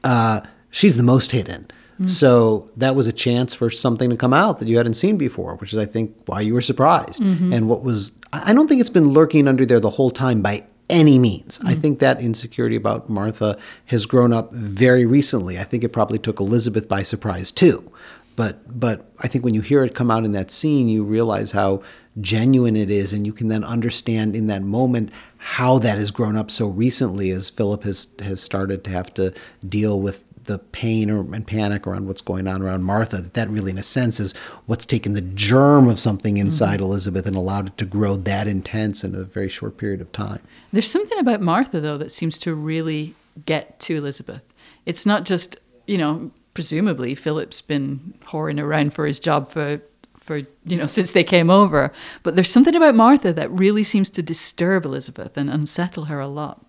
Uh, 0.04 0.42
she's 0.72 0.98
the 0.98 1.04
most 1.04 1.32
hidden. 1.32 1.70
Mm. 2.00 2.10
So 2.10 2.70
that 2.78 2.96
was 2.96 3.08
a 3.08 3.12
chance 3.12 3.54
for 3.54 3.70
something 3.70 4.10
to 4.10 4.18
come 4.18 4.34
out 4.34 4.60
that 4.60 4.68
you 4.68 4.78
hadn't 4.78 4.94
seen 4.94 5.18
before, 5.18 5.56
which 5.56 5.74
is 5.74 5.80
I 5.80 5.86
think 5.86 6.16
why 6.26 6.42
you 6.42 6.54
were 6.54 6.62
surprised. 6.62 7.22
Mm-hmm. 7.22 7.54
And 7.54 7.68
what 7.68 7.84
was 7.84 8.12
I 8.32 8.54
don't 8.54 8.68
think 8.68 8.82
it's 8.82 8.90
been 8.90 9.10
lurking 9.10 9.48
under 9.48 9.66
there 9.66 9.80
the 9.80 9.90
whole 9.90 10.12
time 10.12 10.42
by 10.42 10.66
any 10.90 11.20
means. 11.20 11.60
I 11.64 11.76
mm. 11.76 11.82
think 11.82 12.00
that 12.00 12.22
insecurity 12.22 12.76
about 12.76 13.10
Martha 13.10 13.58
has 13.86 14.06
grown 14.06 14.34
up 14.34 14.52
very 14.54 15.06
recently. 15.06 15.60
I 15.60 15.64
think 15.64 15.84
it 15.84 15.90
probably 15.90 16.20
took 16.20 16.40
Elizabeth 16.40 16.88
by 16.88 17.04
surprise 17.04 17.52
too. 17.52 17.92
But 18.36 18.80
but 18.80 19.12
I 19.20 19.28
think 19.28 19.44
when 19.44 19.54
you 19.54 19.62
hear 19.62 19.84
it 19.84 19.94
come 19.94 20.10
out 20.10 20.24
in 20.24 20.32
that 20.32 20.50
scene, 20.50 20.88
you 20.88 21.04
realize 21.04 21.52
how 21.52 21.82
genuine 22.22 22.76
it 22.76 22.90
is, 22.90 23.12
and 23.12 23.26
you 23.26 23.34
can 23.34 23.50
then 23.50 23.64
understand 23.64 24.36
in 24.36 24.48
that 24.48 24.62
moment 24.62 25.12
how 25.38 25.80
that 25.80 25.98
has 25.98 26.12
grown 26.12 26.38
up 26.38 26.50
so 26.50 26.68
recently 26.68 27.32
as 27.32 27.50
Philip 27.50 27.84
has 27.84 28.08
has 28.20 28.42
started 28.42 28.84
to 28.86 28.90
have 28.92 29.14
to 29.16 29.34
deal 29.68 30.00
with 30.00 30.24
the 30.50 30.58
pain 30.58 31.12
or, 31.12 31.20
and 31.34 31.46
panic 31.46 31.86
around 31.86 32.08
what's 32.08 32.22
going 32.22 32.48
on 32.48 32.64
around 32.64 32.84
Martha. 32.84 33.18
That 33.18 33.36
that 33.36 33.50
really, 33.50 33.72
in 33.72 33.78
a 33.78 33.84
sense, 33.84 34.20
is 34.20 34.34
what's 34.66 34.86
taken 34.86 35.14
the 35.14 35.22
germ 35.22 35.88
of 35.88 36.00
something 36.00 36.36
mm-hmm. 36.36 36.48
inside 36.48 36.82
Elizabeth 36.82 37.28
and 37.28 37.36
allowed 37.36 37.68
it 37.68 37.78
to 37.78 37.86
grow 37.86 38.16
that 38.16 38.48
intense 38.48 39.04
in 39.04 39.14
a 39.14 39.24
very 39.24 39.48
short 39.48 39.78
period 39.78 40.02
of 40.02 40.12
time. 40.12 40.40
There's 40.74 40.90
something 40.90 41.20
about 41.20 41.40
Martha, 41.40 41.80
though, 41.80 42.00
that 42.00 42.12
seems 42.12 42.40
to 42.40 42.56
really 42.56 43.14
get 43.46 43.80
to 43.82 43.96
Elizabeth. 43.96 44.42
It's 44.88 45.06
not 45.06 45.24
just, 45.24 45.58
you 45.86 46.00
know, 46.00 46.32
presumably 46.56 47.14
Philip's 47.14 47.62
been 47.62 48.16
whoring 48.24 48.60
around 48.60 48.94
for 48.94 49.06
his 49.06 49.20
job 49.20 49.52
for, 49.52 49.82
for 50.18 50.38
you 50.66 50.78
know, 50.78 50.88
since 50.98 51.12
they 51.12 51.24
came 51.24 51.52
over. 51.52 51.94
But 52.24 52.36
there's 52.36 52.52
something 52.52 52.76
about 52.76 52.96
Martha 52.96 53.32
that 53.34 53.52
really 53.52 53.84
seems 53.84 54.10
to 54.12 54.24
disturb 54.24 54.84
Elizabeth 54.84 55.38
and 55.38 55.48
unsettle 55.48 56.06
her 56.06 56.20
a 56.20 56.28
lot. 56.28 56.66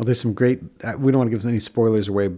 Well, 0.00 0.06
there's 0.06 0.18
some 0.18 0.32
great. 0.32 0.60
Uh, 0.82 0.94
we 0.98 1.12
don't 1.12 1.18
want 1.18 1.30
to 1.30 1.36
give 1.36 1.44
any 1.44 1.60
spoilers 1.60 2.08
away. 2.08 2.30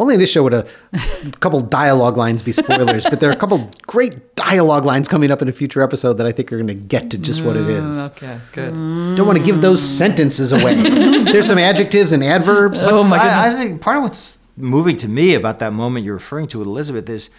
Only 0.00 0.14
in 0.14 0.20
this 0.20 0.32
show 0.32 0.42
would 0.42 0.52
a, 0.52 0.66
couple 1.38 1.60
dialogue 1.60 2.16
lines 2.16 2.42
be 2.42 2.50
spoilers, 2.50 3.04
but 3.04 3.20
there 3.20 3.30
are 3.30 3.32
a 3.32 3.36
couple 3.36 3.70
great 3.86 4.34
dialogue 4.34 4.84
lines 4.84 5.06
coming 5.06 5.30
up 5.30 5.40
in 5.40 5.48
a 5.48 5.52
future 5.52 5.80
episode 5.80 6.14
that 6.14 6.26
I 6.26 6.32
think 6.32 6.52
are 6.52 6.56
going 6.56 6.66
to 6.66 6.74
get 6.74 7.10
to 7.12 7.18
just 7.18 7.44
what 7.44 7.56
it 7.56 7.68
is. 7.68 8.00
Okay, 8.06 8.36
good. 8.50 8.74
Don't 8.74 9.28
want 9.28 9.38
to 9.38 9.44
give 9.44 9.60
those 9.60 9.80
sentences 9.80 10.52
away. 10.52 10.74
there's 11.22 11.46
some 11.46 11.56
adjectives 11.56 12.10
and 12.10 12.24
adverbs. 12.24 12.84
Oh 12.84 13.04
my 13.04 13.18
goodness. 13.18 13.32
I, 13.32 13.52
I 13.52 13.64
think 13.64 13.80
part 13.80 13.96
of 13.98 14.02
what's 14.02 14.40
moving 14.56 14.96
to 14.96 15.06
me 15.06 15.34
about 15.34 15.60
that 15.60 15.72
moment 15.72 16.04
you're 16.04 16.14
referring 16.14 16.48
to 16.48 16.58
with 16.58 16.66
Elizabeth 16.66 17.08
is 17.08 17.30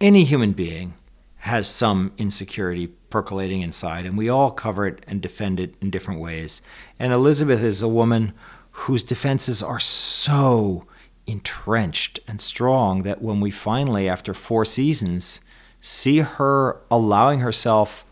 any 0.00 0.22
human 0.22 0.52
being 0.52 0.94
has 1.38 1.66
some 1.66 2.12
insecurity 2.16 2.92
percolating 3.10 3.60
inside, 3.60 4.06
and 4.06 4.16
we 4.16 4.28
all 4.28 4.50
cover 4.50 4.86
it 4.86 5.04
and 5.06 5.20
defend 5.20 5.60
it 5.60 5.74
in 5.80 5.90
different 5.90 6.20
ways. 6.20 6.62
And 6.98 7.12
Elizabeth 7.12 7.62
is 7.62 7.82
a 7.82 7.88
woman 7.88 8.32
whose 8.72 9.02
defenses 9.02 9.62
are 9.62 9.80
so 9.80 10.86
entrenched 11.26 12.20
and 12.26 12.40
strong 12.40 13.02
that 13.02 13.20
when 13.20 13.40
we 13.40 13.50
finally, 13.50 14.08
after 14.08 14.32
four 14.32 14.64
seasons, 14.64 15.40
see 15.80 16.18
her 16.18 16.80
allowing 16.90 17.40
herself 17.40 18.04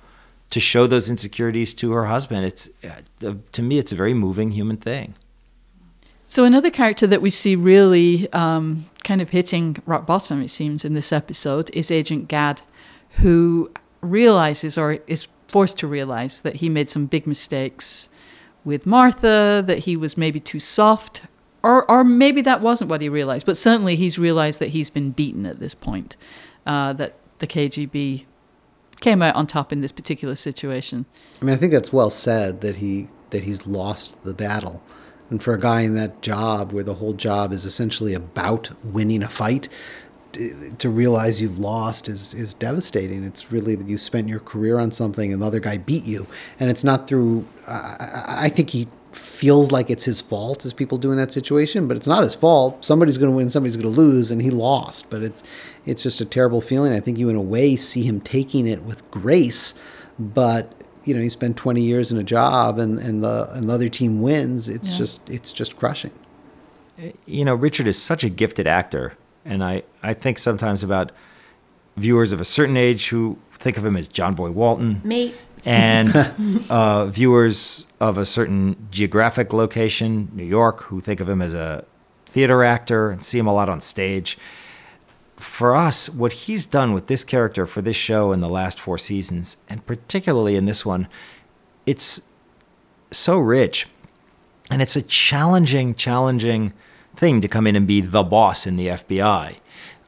to 0.51 0.61
show 0.61 0.87
those 0.87 1.11
insecurities 1.11 1.75
to 1.75 1.93
her 1.93 2.07
husband, 2.07 2.45
it's 2.47 2.71
uh, 2.83 3.35
to 3.53 3.63
me, 3.63 3.79
it's 3.79 3.93
a 3.93 3.97
very 3.97 4.15
moving 4.15 4.51
human 4.53 4.77
thing. 4.77 5.15
So 6.27 6.45
another 6.45 6.71
character 6.71 7.07
that 7.07 7.23
we 7.23 7.31
see 7.31 7.57
really 7.57 8.31
um, 8.33 8.87
kind 9.05 9.21
of 9.21 9.31
hitting 9.31 9.77
rock 9.87 10.07
bottom, 10.07 10.43
it 10.43 10.51
seems, 10.51 10.85
in 10.85 10.95
this 10.95 11.13
episode 11.13 11.71
is 11.73 11.91
Agent 11.91 12.29
Gaad, 12.29 12.61
who 13.21 13.71
realizes 14.01 14.79
or 14.79 14.99
is 15.07 15.29
forced 15.47 15.79
to 15.79 15.87
realize 15.87 16.43
that 16.43 16.57
he 16.57 16.69
made 16.69 16.89
some 16.89 17.07
big 17.07 17.27
mistakes 17.27 18.09
with 18.65 18.87
Martha, 18.87 19.63
that 19.67 19.81
he 19.81 19.97
was 19.97 20.17
maybe 20.17 20.41
too 20.41 20.59
soft, 20.59 21.23
or 21.63 21.91
or 21.91 22.05
maybe 22.05 22.43
that 22.43 22.61
wasn't 22.61 22.91
what 22.91 23.01
he 23.01 23.09
realized. 23.09 23.47
But 23.47 23.57
certainly 23.57 23.97
he's 23.97 24.19
realized 24.19 24.61
that 24.61 24.69
he's 24.69 24.91
been 24.91 25.11
beaten 25.11 25.47
at 25.47 25.59
this 25.59 25.75
point, 25.75 26.17
uh, 26.67 26.93
that 26.95 27.15
the 27.39 27.47
KGB 27.47 28.27
came 29.01 29.23
out 29.23 29.35
on 29.37 29.47
top 29.47 29.73
in 29.73 29.81
this 29.81 29.93
particular 29.93 30.35
situation. 30.37 31.07
I 31.41 31.45
mean, 31.45 31.55
I 31.55 31.59
think 31.59 31.73
that's 31.73 31.93
well 31.93 32.11
said 32.11 32.61
that 32.61 32.77
he 32.77 33.09
that 33.31 33.45
he's 33.45 33.67
lost 33.67 34.23
the 34.23 34.35
battle. 34.35 34.83
And 35.31 35.43
for 35.43 35.53
a 35.53 35.61
guy 35.61 35.83
in 35.83 35.95
that 35.95 36.23
job, 36.23 36.73
where 36.73 36.85
the 36.85 36.95
whole 36.95 37.13
job 37.13 37.53
is 37.53 37.67
essentially 37.67 38.15
about 38.15 38.71
winning 38.83 39.23
a 39.23 39.29
fight, 39.29 39.69
to 40.33 40.91
realize 40.91 41.41
you've 41.43 41.59
lost 41.59 42.09
is 42.09 42.35
is 42.35 42.55
devastating. 42.55 43.25
It's 43.25 43.51
really 43.51 43.75
that 43.75 43.89
you 43.89 43.99
spent 43.99 44.29
your 44.29 44.41
career 44.41 44.79
on 44.79 44.91
something 44.91 45.33
and 45.33 45.43
the 45.43 45.47
other 45.47 45.61
guy 45.61 45.79
beat 45.79 46.05
you, 46.05 46.27
and 46.61 46.71
it's 46.71 46.85
not 46.85 47.09
through. 47.09 47.47
I, 47.67 48.25
I 48.45 48.49
think 48.49 48.71
he 48.71 48.89
feels 49.13 49.73
like 49.73 49.91
it's 49.91 50.05
his 50.05 50.21
fault 50.21 50.65
as 50.65 50.73
people 50.73 50.97
do 50.99 51.11
in 51.11 51.17
that 51.17 51.33
situation, 51.33 51.89
but 51.89 51.97
it's 51.97 52.07
not 52.07 52.23
his 52.23 52.35
fault. 52.35 52.85
Somebody's 52.85 53.19
going 53.19 53.33
to 53.33 53.37
win, 53.37 53.49
somebody's 53.49 53.77
going 53.77 53.93
to 53.93 54.01
lose, 54.01 54.31
and 54.31 54.41
he 54.43 54.51
lost. 54.51 55.09
But 55.11 55.23
it's 55.23 55.43
it's 55.87 56.03
just 56.03 56.21
a 56.21 56.25
terrible 56.25 56.61
feeling. 56.61 56.93
I 56.93 57.01
think 57.01 57.19
you, 57.19 57.29
in 57.29 57.37
a 57.37 57.43
way, 57.43 57.75
see 57.77 58.03
him 58.03 58.21
taking 58.21 58.67
it 58.69 58.83
with 58.83 59.09
grace, 59.11 59.75
but 60.19 60.73
you 61.05 61.15
know, 61.15 61.21
he 61.23 61.29
spent 61.31 61.57
20 61.57 61.81
years 61.81 62.13
in 62.13 62.19
a 62.19 62.23
job, 62.23 62.79
and 62.79 62.99
and 62.99 63.25
the 63.25 63.49
and 63.55 63.69
the 63.69 63.73
other 63.73 63.89
team 63.89 64.21
wins. 64.21 64.69
It's 64.69 64.93
Yeah. 64.93 64.99
just 64.99 65.29
it's 65.31 65.53
just 65.53 65.77
crushing. 65.77 66.13
you 67.27 67.45
know, 67.45 67.55
Richard 67.55 67.87
is 67.87 68.01
such 68.01 68.25
a 68.25 68.29
gifted 68.29 68.67
actor, 68.67 69.15
and 69.49 69.65
I, 69.65 69.83
I 70.03 70.15
think 70.15 70.39
sometimes 70.39 70.85
about 70.85 71.11
viewers 71.97 72.33
of 72.33 72.41
a 72.41 72.45
certain 72.45 72.77
age 72.77 73.09
who 73.09 73.39
think 73.55 73.77
of 73.77 73.85
him 73.85 73.97
as 73.97 74.07
John 74.07 74.35
Boy 74.35 74.51
Walton, 74.51 75.01
Me. 75.03 75.35
and 75.65 76.15
uh, 76.71 77.07
viewers 77.07 77.89
of 77.99 78.19
a 78.19 78.25
certain 78.25 78.89
geographic 78.91 79.53
location, 79.53 80.31
New 80.33 80.45
York, 80.45 80.83
who 80.83 81.01
think 81.01 81.21
of 81.21 81.29
him 81.29 81.43
as 81.43 81.55
a 81.55 81.85
theater 82.27 82.63
actor 82.63 83.11
and 83.11 83.25
see 83.25 83.39
him 83.39 83.47
a 83.47 83.53
lot 83.53 83.69
on 83.69 83.81
stage. 83.81 84.39
For 85.37 85.75
us, 85.75 86.11
what 86.11 86.33
he's 86.33 86.67
done 86.67 86.93
with 86.93 87.07
this 87.07 87.25
character 87.25 87.67
for 87.67 87.81
this 87.81 87.97
show 87.97 88.33
in 88.33 88.41
the 88.41 88.49
last 88.49 88.79
four 88.79 88.99
seasons, 88.99 89.57
and 89.69 89.85
particularly 89.87 90.57
in 90.57 90.67
this 90.67 90.85
one, 90.85 91.09
it's 91.87 92.23
so 93.11 93.39
rich. 93.39 93.87
And 94.71 94.83
it's 94.83 94.97
a 94.97 95.03
challenging, 95.03 95.95
challenging 95.95 96.75
thing 97.19 97.41
to 97.41 97.49
come 97.49 97.67
in 97.67 97.77
and 97.77 97.87
be 97.87 98.01
the 98.01 98.23
boss 98.23 98.67
in 98.67 98.77
the 98.77 98.87
FBI. 98.87 99.57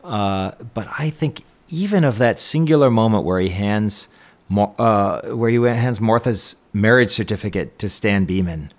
Uh, 0.02 0.52
but 0.72 0.88
I 0.98 1.10
think 1.10 1.42
even 1.68 2.04
of 2.04 2.18
that 2.18 2.38
singular 2.38 2.90
moment 2.90 3.24
where 3.24 3.40
he 3.40 3.50
hands, 3.50 4.08
uh, 4.56 5.20
where 5.22 5.50
he 5.50 5.56
hands 5.56 6.00
Martha's 6.00 6.56
marriage 6.72 7.10
certificate 7.10 7.78
to 7.78 7.88
Stan 7.88 8.24
Beeman, 8.24 8.72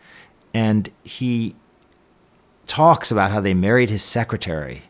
and 0.54 0.90
he 1.04 1.56
talks 2.66 3.12
about 3.12 3.32
how 3.32 3.40
they 3.40 3.54
married 3.54 3.90
his 3.90 4.04
secretary, 4.04 4.84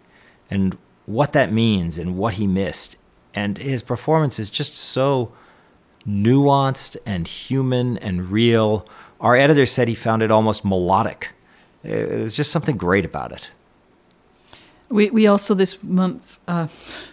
and 0.50 0.78
what 1.06 1.34
that 1.34 1.52
means 1.52 1.98
and 1.98 2.18
what 2.18 2.36
he 2.36 2.48
missed, 2.48 2.96
and 3.34 3.58
his 3.58 3.84
performance 3.84 4.40
is 4.40 4.50
just 4.50 4.76
so 4.76 5.32
nuanced 6.06 6.98
and 7.06 7.28
human 7.28 7.98
and 7.98 8.32
real. 8.32 8.88
Our 9.20 9.36
editor 9.36 9.66
said 9.66 9.88
he 9.88 9.96
found 9.96 10.24
it 10.24 10.32
almost 10.32 10.66
melodic. 10.66 11.30
There's 11.84 12.36
just 12.36 12.52
something 12.52 12.78
great 12.78 13.06
about 13.06 13.32
it. 13.32 13.50
We 14.90 15.10
we 15.10 15.26
also 15.26 15.54
this 15.54 15.82
month 15.82 16.40
uh, 16.48 16.68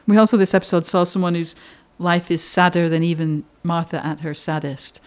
we 0.06 0.16
also 0.16 0.36
this 0.36 0.54
episode 0.54 0.84
saw 0.84 1.04
someone 1.04 1.34
whose 1.34 1.54
life 1.98 2.30
is 2.30 2.42
sadder 2.42 2.88
than 2.88 3.02
even 3.02 3.44
Martha 3.62 4.04
at 4.04 4.20
her 4.20 4.34
saddest, 4.34 5.00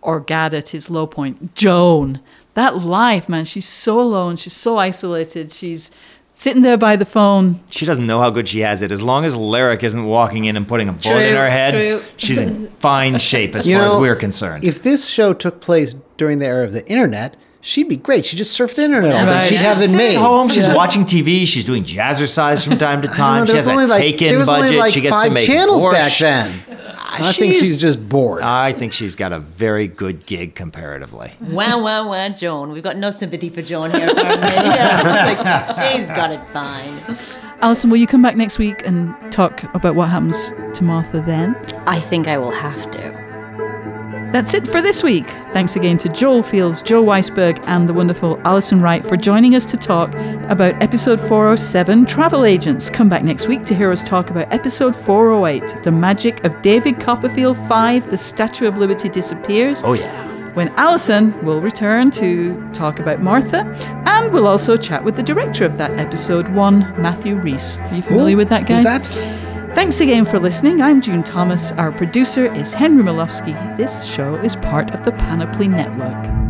or 0.00 0.20
Gaad 0.20 0.54
at 0.54 0.68
his 0.68 0.88
low 0.90 1.06
point. 1.06 1.54
Joan, 1.54 2.20
that 2.54 2.78
life, 2.78 3.28
man, 3.28 3.44
she's 3.44 3.68
so 3.68 4.00
alone. 4.00 4.36
She's 4.36 4.52
so 4.52 4.78
isolated. 4.78 5.52
She's 5.52 5.90
sitting 6.32 6.62
there 6.62 6.76
by 6.76 6.96
the 6.96 7.04
phone. 7.04 7.60
She 7.70 7.86
doesn't 7.86 8.06
know 8.06 8.20
how 8.20 8.30
good 8.30 8.48
she 8.48 8.60
has 8.60 8.82
it. 8.82 8.92
As 8.92 9.02
long 9.02 9.24
as 9.24 9.34
Lyric 9.36 9.82
isn't 9.82 10.04
walking 10.04 10.44
in 10.44 10.56
and 10.56 10.66
putting 10.68 10.88
a 10.88 10.92
bullet 10.92 11.22
in 11.30 11.36
her 11.36 11.48
head, 11.50 11.74
true. 11.74 12.02
she's 12.16 12.40
in 12.40 12.68
fine 12.78 13.18
shape 13.18 13.54
as 13.54 13.66
You 13.66 13.76
far 13.76 13.86
as 13.86 13.96
we're 13.96 14.16
concerned. 14.16 14.64
If 14.64 14.82
this 14.82 15.08
show 15.08 15.32
took 15.32 15.60
place 15.60 15.94
during 16.16 16.38
the 16.40 16.46
era 16.46 16.64
of 16.64 16.72
the 16.72 16.86
internet, 16.88 17.36
she'd 17.64 17.88
be 17.88 17.96
great. 17.96 18.26
She'd 18.26 18.36
just 18.36 18.52
surf 18.52 18.76
the 18.76 18.84
internet 18.84 19.14
all 19.14 19.26
day. 19.26 19.32
Right. 19.32 19.42
She'd 19.44 19.54
She's 19.56 19.62
have 19.62 19.72
it 19.78 19.88
sitting 19.90 19.96
made. 19.96 20.14
home, 20.16 20.48
she's 20.48 20.66
Yeah. 20.68 20.74
watching 20.76 21.04
TV, 21.04 21.46
she's 21.46 21.64
doing 21.64 21.82
jazzercise 21.84 22.64
from 22.66 22.78
time 22.78 23.02
to 23.02 23.08
time. 23.24 23.40
know, 23.44 23.46
she 23.50 23.56
has 23.56 23.68
only 23.68 23.84
a 23.84 23.86
like 23.88 24.00
take-in 24.00 24.28
there 24.30 24.38
was 24.38 24.48
budget. 24.48 24.66
only 24.66 24.78
like 24.78 24.92
she 24.92 25.00
gets 25.00 25.14
five 25.14 25.28
to 25.28 25.34
make 25.34 25.46
channels 25.46 25.82
borscht. 25.84 25.92
back 25.92 26.18
then. 26.18 26.60
Ah, 26.96 27.28
I 27.28 27.32
think 27.32 27.54
she's- 27.54 27.58
she's 27.64 27.80
just 27.80 28.08
bored. 28.08 28.42
I 28.42 28.72
think 28.72 28.92
she's 28.92 29.14
got 29.16 29.32
a 29.32 29.38
very 29.38 29.86
good 29.86 30.26
gig 30.26 30.54
comparatively. 30.56 31.32
Wow, 31.40 31.80
wow, 31.82 32.08
wow, 32.10 32.28
Joan. 32.30 32.70
We've 32.72 32.82
got 32.82 32.96
no 32.96 33.10
sympathy 33.12 33.48
for 33.50 33.62
Joan 33.62 33.92
here, 33.92 34.08
apparently. 34.10 34.48
Yeah, 34.48 35.34
like, 35.78 35.96
she's 35.96 36.10
got 36.10 36.32
it 36.32 36.40
fine. 36.52 36.92
Alison, 37.60 37.88
will 37.88 37.96
you 37.98 38.06
come 38.08 38.20
back 38.20 38.36
next 38.36 38.58
week 38.58 38.82
and 38.84 39.14
talk 39.32 39.62
about 39.74 39.94
what 39.94 40.08
happens 40.08 40.52
to 40.76 40.82
Martha 40.84 41.20
then? 41.20 41.54
I 41.86 42.00
think 42.00 42.26
I 42.28 42.36
will 42.36 42.50
have 42.50 42.90
to. 42.90 43.13
That's 44.34 44.52
it 44.52 44.66
for 44.66 44.82
this 44.82 45.04
week. 45.04 45.28
Thanks 45.52 45.76
again 45.76 45.96
to 45.98 46.08
Joel 46.08 46.42
Fields, 46.42 46.82
Joe 46.82 47.04
Weisberg, 47.04 47.62
and 47.68 47.88
the 47.88 47.94
wonderful 47.94 48.40
Alison 48.44 48.82
Wright 48.82 49.06
for 49.06 49.16
joining 49.16 49.54
us 49.54 49.64
to 49.66 49.76
talk 49.76 50.12
about 50.48 50.74
episode 50.82 51.20
407 51.20 52.04
Travel 52.04 52.44
Agents. 52.44 52.90
Come 52.90 53.08
back 53.08 53.22
next 53.22 53.46
week 53.46 53.62
to 53.66 53.76
hear 53.76 53.92
us 53.92 54.02
talk 54.02 54.30
about 54.30 54.52
episode 54.52 54.96
408 54.96 55.84
The 55.84 55.92
Magic 55.92 56.42
of 56.42 56.60
David 56.62 56.98
Copperfield 56.98 57.56
5 57.68 58.10
The 58.10 58.18
Statue 58.18 58.66
of 58.66 58.76
Liberty 58.76 59.08
Disappears. 59.08 59.84
Oh, 59.84 59.92
yeah. 59.92 60.28
when 60.54 60.66
Alison 60.70 61.40
will 61.44 61.60
return 61.60 62.10
to 62.10 62.72
talk 62.72 62.98
about 62.98 63.20
Martha, 63.20 63.58
and 64.04 64.32
we'll 64.32 64.48
also 64.48 64.76
chat 64.76 65.04
with 65.04 65.14
the 65.14 65.22
director 65.22 65.64
of 65.64 65.78
that 65.78 65.92
episode, 65.92 66.48
one 66.48 66.80
Matthew 67.00 67.36
Rhys. 67.36 67.78
Are 67.78 67.94
you 67.94 68.02
familiar 68.02 68.32
Who? 68.32 68.38
with 68.38 68.48
that 68.48 68.66
guy? 68.66 68.78
Who's 68.78 68.82
that? 68.82 69.43
Thanks 69.74 69.98
again 69.98 70.24
for 70.24 70.38
listening. 70.38 70.80
I'm 70.80 71.02
June 71.02 71.24
Thomas. 71.24 71.72
Our 71.72 71.90
producer 71.90 72.46
is 72.54 72.72
Henry 72.72 73.02
Malofsky. 73.02 73.76
This 73.76 74.04
show 74.04 74.36
is 74.36 74.54
part 74.54 74.94
of 74.94 75.04
the 75.04 75.10
Panoply 75.10 75.66
Network. 75.66 76.43